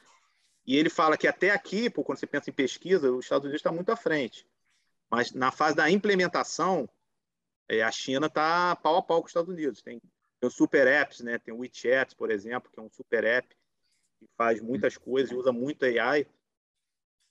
E 0.68 0.76
ele 0.76 0.90
fala 0.90 1.18
que 1.18 1.28
até 1.28 1.52
aqui, 1.52 1.90
quando 1.90 2.20
você 2.20 2.28
pensa 2.28 2.50
em 2.50 2.54
pesquisa, 2.54 3.12
os 3.12 3.26
Estados 3.26 3.46
Unidos 3.46 3.60
está 3.60 3.72
muito 3.72 3.92
à 3.92 3.96
frente. 3.96 4.48
Mas 5.10 5.32
na 5.32 5.52
fase 5.52 5.76
da 5.76 5.90
implementação, 5.90 6.90
é, 7.68 7.82
a 7.82 7.92
China 7.92 8.28
está 8.28 8.76
pau 8.76 8.98
a 8.98 9.02
pau 9.02 9.22
com 9.22 9.26
os 9.26 9.32
Estados 9.32 9.50
Unidos. 9.50 9.82
Tem, 9.82 10.02
tem 10.40 10.50
super 10.50 10.88
apps, 10.88 11.22
né? 11.22 11.38
tem 11.38 11.54
o 11.54 11.60
WeChat, 11.60 12.16
por 12.16 12.30
exemplo, 12.30 12.72
que 12.72 12.80
é 12.80 12.84
um 12.84 12.90
super 12.90 13.24
app 13.24 13.48
que 14.20 14.28
faz 14.38 14.62
muitas 14.62 14.98
coisas 14.98 15.32
e 15.32 15.36
usa 15.36 15.52
muito 15.52 15.84
AI. 15.84 16.28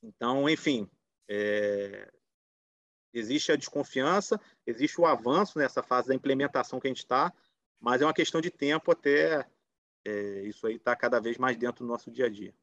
Então, 0.02 0.48
enfim, 0.48 0.90
é, 1.28 2.10
existe 3.12 3.52
a 3.52 3.56
desconfiança, 3.56 4.40
existe 4.66 5.00
o 5.00 5.06
avanço 5.06 5.58
nessa 5.58 5.82
fase 5.82 6.08
da 6.08 6.14
implementação 6.14 6.78
que 6.78 6.86
a 6.86 6.90
gente 6.90 6.98
está, 6.98 7.32
mas 7.80 8.02
é 8.02 8.04
uma 8.04 8.12
questão 8.12 8.40
de 8.40 8.50
tempo 8.50 8.90
até 8.90 9.46
é, 10.04 10.42
isso 10.42 10.66
aí 10.66 10.76
estar 10.76 10.92
tá 10.92 10.96
cada 10.96 11.20
vez 11.20 11.38
mais 11.38 11.56
dentro 11.56 11.84
do 11.84 11.88
nosso 11.88 12.10
dia 12.10 12.26
a 12.26 12.28
dia. 12.28 12.54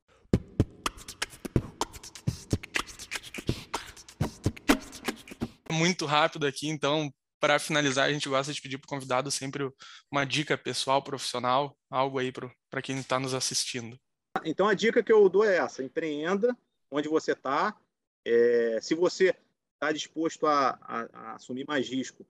Muito 5.72 6.06
rápido 6.06 6.46
aqui, 6.46 6.68
então, 6.68 7.12
para 7.42 7.58
finalizar, 7.58 8.08
a 8.08 8.14
gente 8.14 8.30
gosta 8.30 8.54
de 8.54 8.62
pedir 8.62 8.78
para 8.78 8.86
o 8.86 8.90
convidado 8.90 9.32
sempre 9.32 9.70
uma 10.12 10.24
dica 10.24 10.56
pessoal, 10.56 11.02
profissional, 11.02 11.76
algo 11.90 12.20
aí 12.20 12.32
para 12.32 12.82
quem 12.82 13.00
está 13.00 13.20
nos 13.20 13.34
assistindo. 13.34 14.00
Então, 14.46 14.68
a 14.68 14.76
dica 14.76 15.04
que 15.04 15.12
eu 15.12 15.28
dou 15.28 15.44
é 15.44 15.58
essa: 15.58 15.84
empreenda 15.84 16.56
onde 16.90 17.10
você 17.10 17.32
está. 17.32 17.76
É, 18.24 18.80
se 18.80 18.94
você 18.94 19.36
está 19.74 19.92
disposto 19.92 20.46
a, 20.46 20.78
a, 20.82 21.10
a, 21.12 21.34
assumir 21.34 21.66
mais 21.68 21.90
risco, 21.90 22.24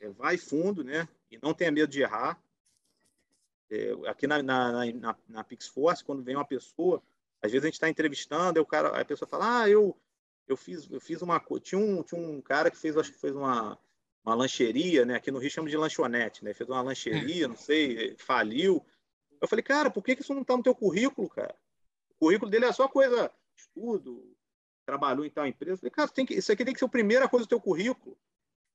é, 0.00 0.08
vai 0.08 0.36
fundo, 0.36 0.82
né? 0.82 1.08
E 1.30 1.38
não 1.40 1.54
tenha 1.54 1.70
medo 1.70 1.90
de 1.90 2.02
errar. 2.02 2.36
É, 3.70 3.92
aqui 4.08 4.26
na, 4.26 4.42
na, 4.42 4.92
na, 4.92 5.16
na 5.28 5.44
PixForce, 5.44 6.04
quando 6.04 6.24
vem 6.24 6.34
uma 6.34 6.44
pessoa, 6.44 7.00
às 7.40 7.52
vezes 7.52 7.64
a 7.64 7.68
gente 7.68 7.74
está 7.74 7.88
entrevistando, 7.88 8.60
o 8.60 8.66
cara, 8.66 9.00
a 9.00 9.04
pessoa 9.04 9.28
fala, 9.28 9.62
ah, 9.62 9.68
eu, 9.68 9.96
eu 10.48 10.56
fiz, 10.56 10.90
eu 10.90 11.00
fiz 11.00 11.22
uma 11.22 11.40
tinha 11.62 11.80
um, 11.80 12.02
tinha 12.02 12.20
um 12.20 12.40
cara 12.40 12.70
que 12.70 12.76
fez, 12.76 12.96
acho 12.96 13.12
que 13.12 13.20
fez 13.20 13.34
uma, 13.34 13.78
uma 14.26 14.34
lancheria, 14.34 15.04
né? 15.04 15.14
Aqui 15.14 15.30
no 15.30 15.38
Rio 15.38 15.48
chama 15.48 15.70
de 15.70 15.76
lanchonete, 15.76 16.44
né? 16.44 16.52
Fez 16.52 16.68
uma 16.68 16.82
lancheria, 16.82 17.46
não 17.46 17.56
sei, 17.56 18.16
faliu. 18.18 18.84
Eu 19.40 19.46
falei, 19.46 19.62
cara, 19.62 19.88
por 19.88 20.02
que, 20.02 20.16
que 20.16 20.22
isso 20.22 20.34
não 20.34 20.42
está 20.42 20.56
no 20.56 20.64
teu 20.64 20.74
currículo, 20.74 21.28
cara? 21.28 21.54
O 22.10 22.14
currículo 22.16 22.50
dele 22.50 22.64
é 22.64 22.72
só 22.72 22.88
coisa, 22.88 23.30
estudo, 23.56 24.36
trabalhou 24.84 25.24
em 25.24 25.30
tal 25.30 25.46
empresa. 25.46 25.76
falei, 25.76 25.92
cara, 25.92 26.08
tem 26.08 26.26
que, 26.26 26.34
isso 26.34 26.50
aqui 26.50 26.64
tem 26.64 26.74
que 26.74 26.80
ser 26.80 26.86
a 26.86 26.88
primeira 26.88 27.28
coisa 27.28 27.46
do 27.46 27.48
teu 27.48 27.60
currículo. 27.60 28.18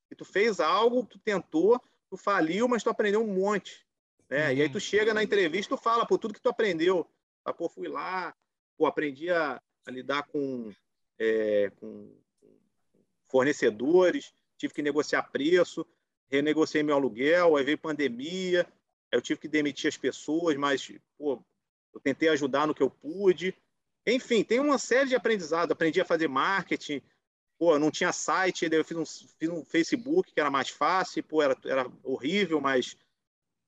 E 0.10 0.16
tu 0.16 0.24
fez 0.24 0.62
algo, 0.62 1.06
tu 1.06 1.20
tentou, 1.20 1.82
tu 2.10 2.16
faliu, 2.16 2.68
mas 2.68 2.82
tu 2.82 2.90
aprendeu 2.90 3.22
um 3.22 3.34
monte. 3.34 3.86
Né? 4.30 4.48
Uhum. 4.48 4.54
E 4.54 4.62
aí 4.62 4.70
tu 4.70 4.80
chega 4.80 5.14
na 5.14 5.24
entrevista, 5.24 5.76
tu 5.76 5.82
fala, 5.82 6.06
por 6.06 6.18
tudo 6.18 6.34
que 6.34 6.42
tu 6.42 6.50
aprendeu. 6.50 7.06
Ah, 7.44 7.54
pô, 7.54 7.68
fui 7.68 7.90
lá, 7.90 8.34
pô, 8.78 8.86
aprendi 8.86 9.30
a, 9.30 9.62
a 9.86 9.92
lidar 9.92 10.24
com, 10.24 10.74
é, 11.20 11.72
com 11.72 12.10
fornecedores, 13.28 14.34
tive 14.62 14.74
que 14.74 14.82
negociar 14.82 15.24
preço, 15.24 15.86
renegociei 16.30 16.84
meu 16.84 16.95
aluguel, 16.95 17.56
aí 17.56 17.63
veio 17.63 17.78
pandemia, 17.78 18.62
aí 19.12 19.17
eu 19.17 19.21
tive 19.21 19.39
que 19.39 19.47
demitir 19.47 19.89
as 19.89 19.97
pessoas, 19.97 20.56
mas 20.56 20.91
pô, 21.17 21.43
eu 21.93 22.00
tentei 22.00 22.30
ajudar 22.30 22.67
no 22.67 22.76
que 22.76 22.84
eu 22.84 22.89
pude. 22.89 23.56
Enfim, 24.06 24.43
tem 24.43 24.60
uma 24.60 24.78
série 24.78 25.10
de 25.10 25.15
aprendizados. 25.15 25.71
Aprendi 25.71 26.00
a 26.00 26.06
fazer 26.06 26.28
marketing. 26.28 27.02
Pô, 27.58 27.78
não 27.78 27.91
tinha 27.91 28.12
site, 28.12 28.67
eu 28.71 28.86
fiz 28.86 28.97
um, 28.97 29.06
fiz 29.06 29.50
um 29.50 29.63
Facebook 29.63 30.34
que 30.34 30.39
era 30.39 30.50
mais 30.50 30.69
fácil. 30.69 31.24
Pô, 31.24 31.41
era, 31.41 31.58
era 31.65 31.91
horrível, 32.04 32.62
mas 32.62 32.95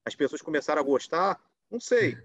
as 0.06 0.16
pessoas 0.16 0.42
começaram 0.42 0.82
a 0.82 0.86
gostar. 0.86 1.40
Não 1.70 1.80
sei. 1.80 2.18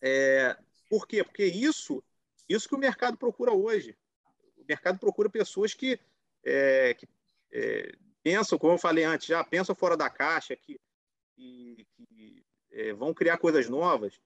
É, 0.00 0.56
por 0.88 1.06
quê? 1.06 1.24
Porque 1.24 1.44
isso, 1.44 2.02
isso 2.48 2.68
que 2.68 2.74
o 2.74 2.78
mercado 2.78 3.16
procura 3.16 3.52
hoje. 3.52 3.96
O 4.56 4.64
mercado 4.66 4.98
procura 4.98 5.28
pessoas 5.28 5.74
que, 5.74 5.98
é, 6.44 6.94
que 6.94 7.06
é, 7.52 7.92
pensam, 8.22 8.58
como 8.58 8.74
eu 8.74 8.78
falei 8.78 9.04
antes, 9.04 9.26
já 9.26 9.42
pensam 9.42 9.74
fora 9.74 9.96
da 9.96 10.10
caixa, 10.10 10.56
que, 10.56 10.78
que, 11.34 11.86
que 11.96 12.44
é, 12.72 12.92
vão 12.92 13.14
criar 13.14 13.38
coisas 13.38 13.68
novas. 13.68 14.20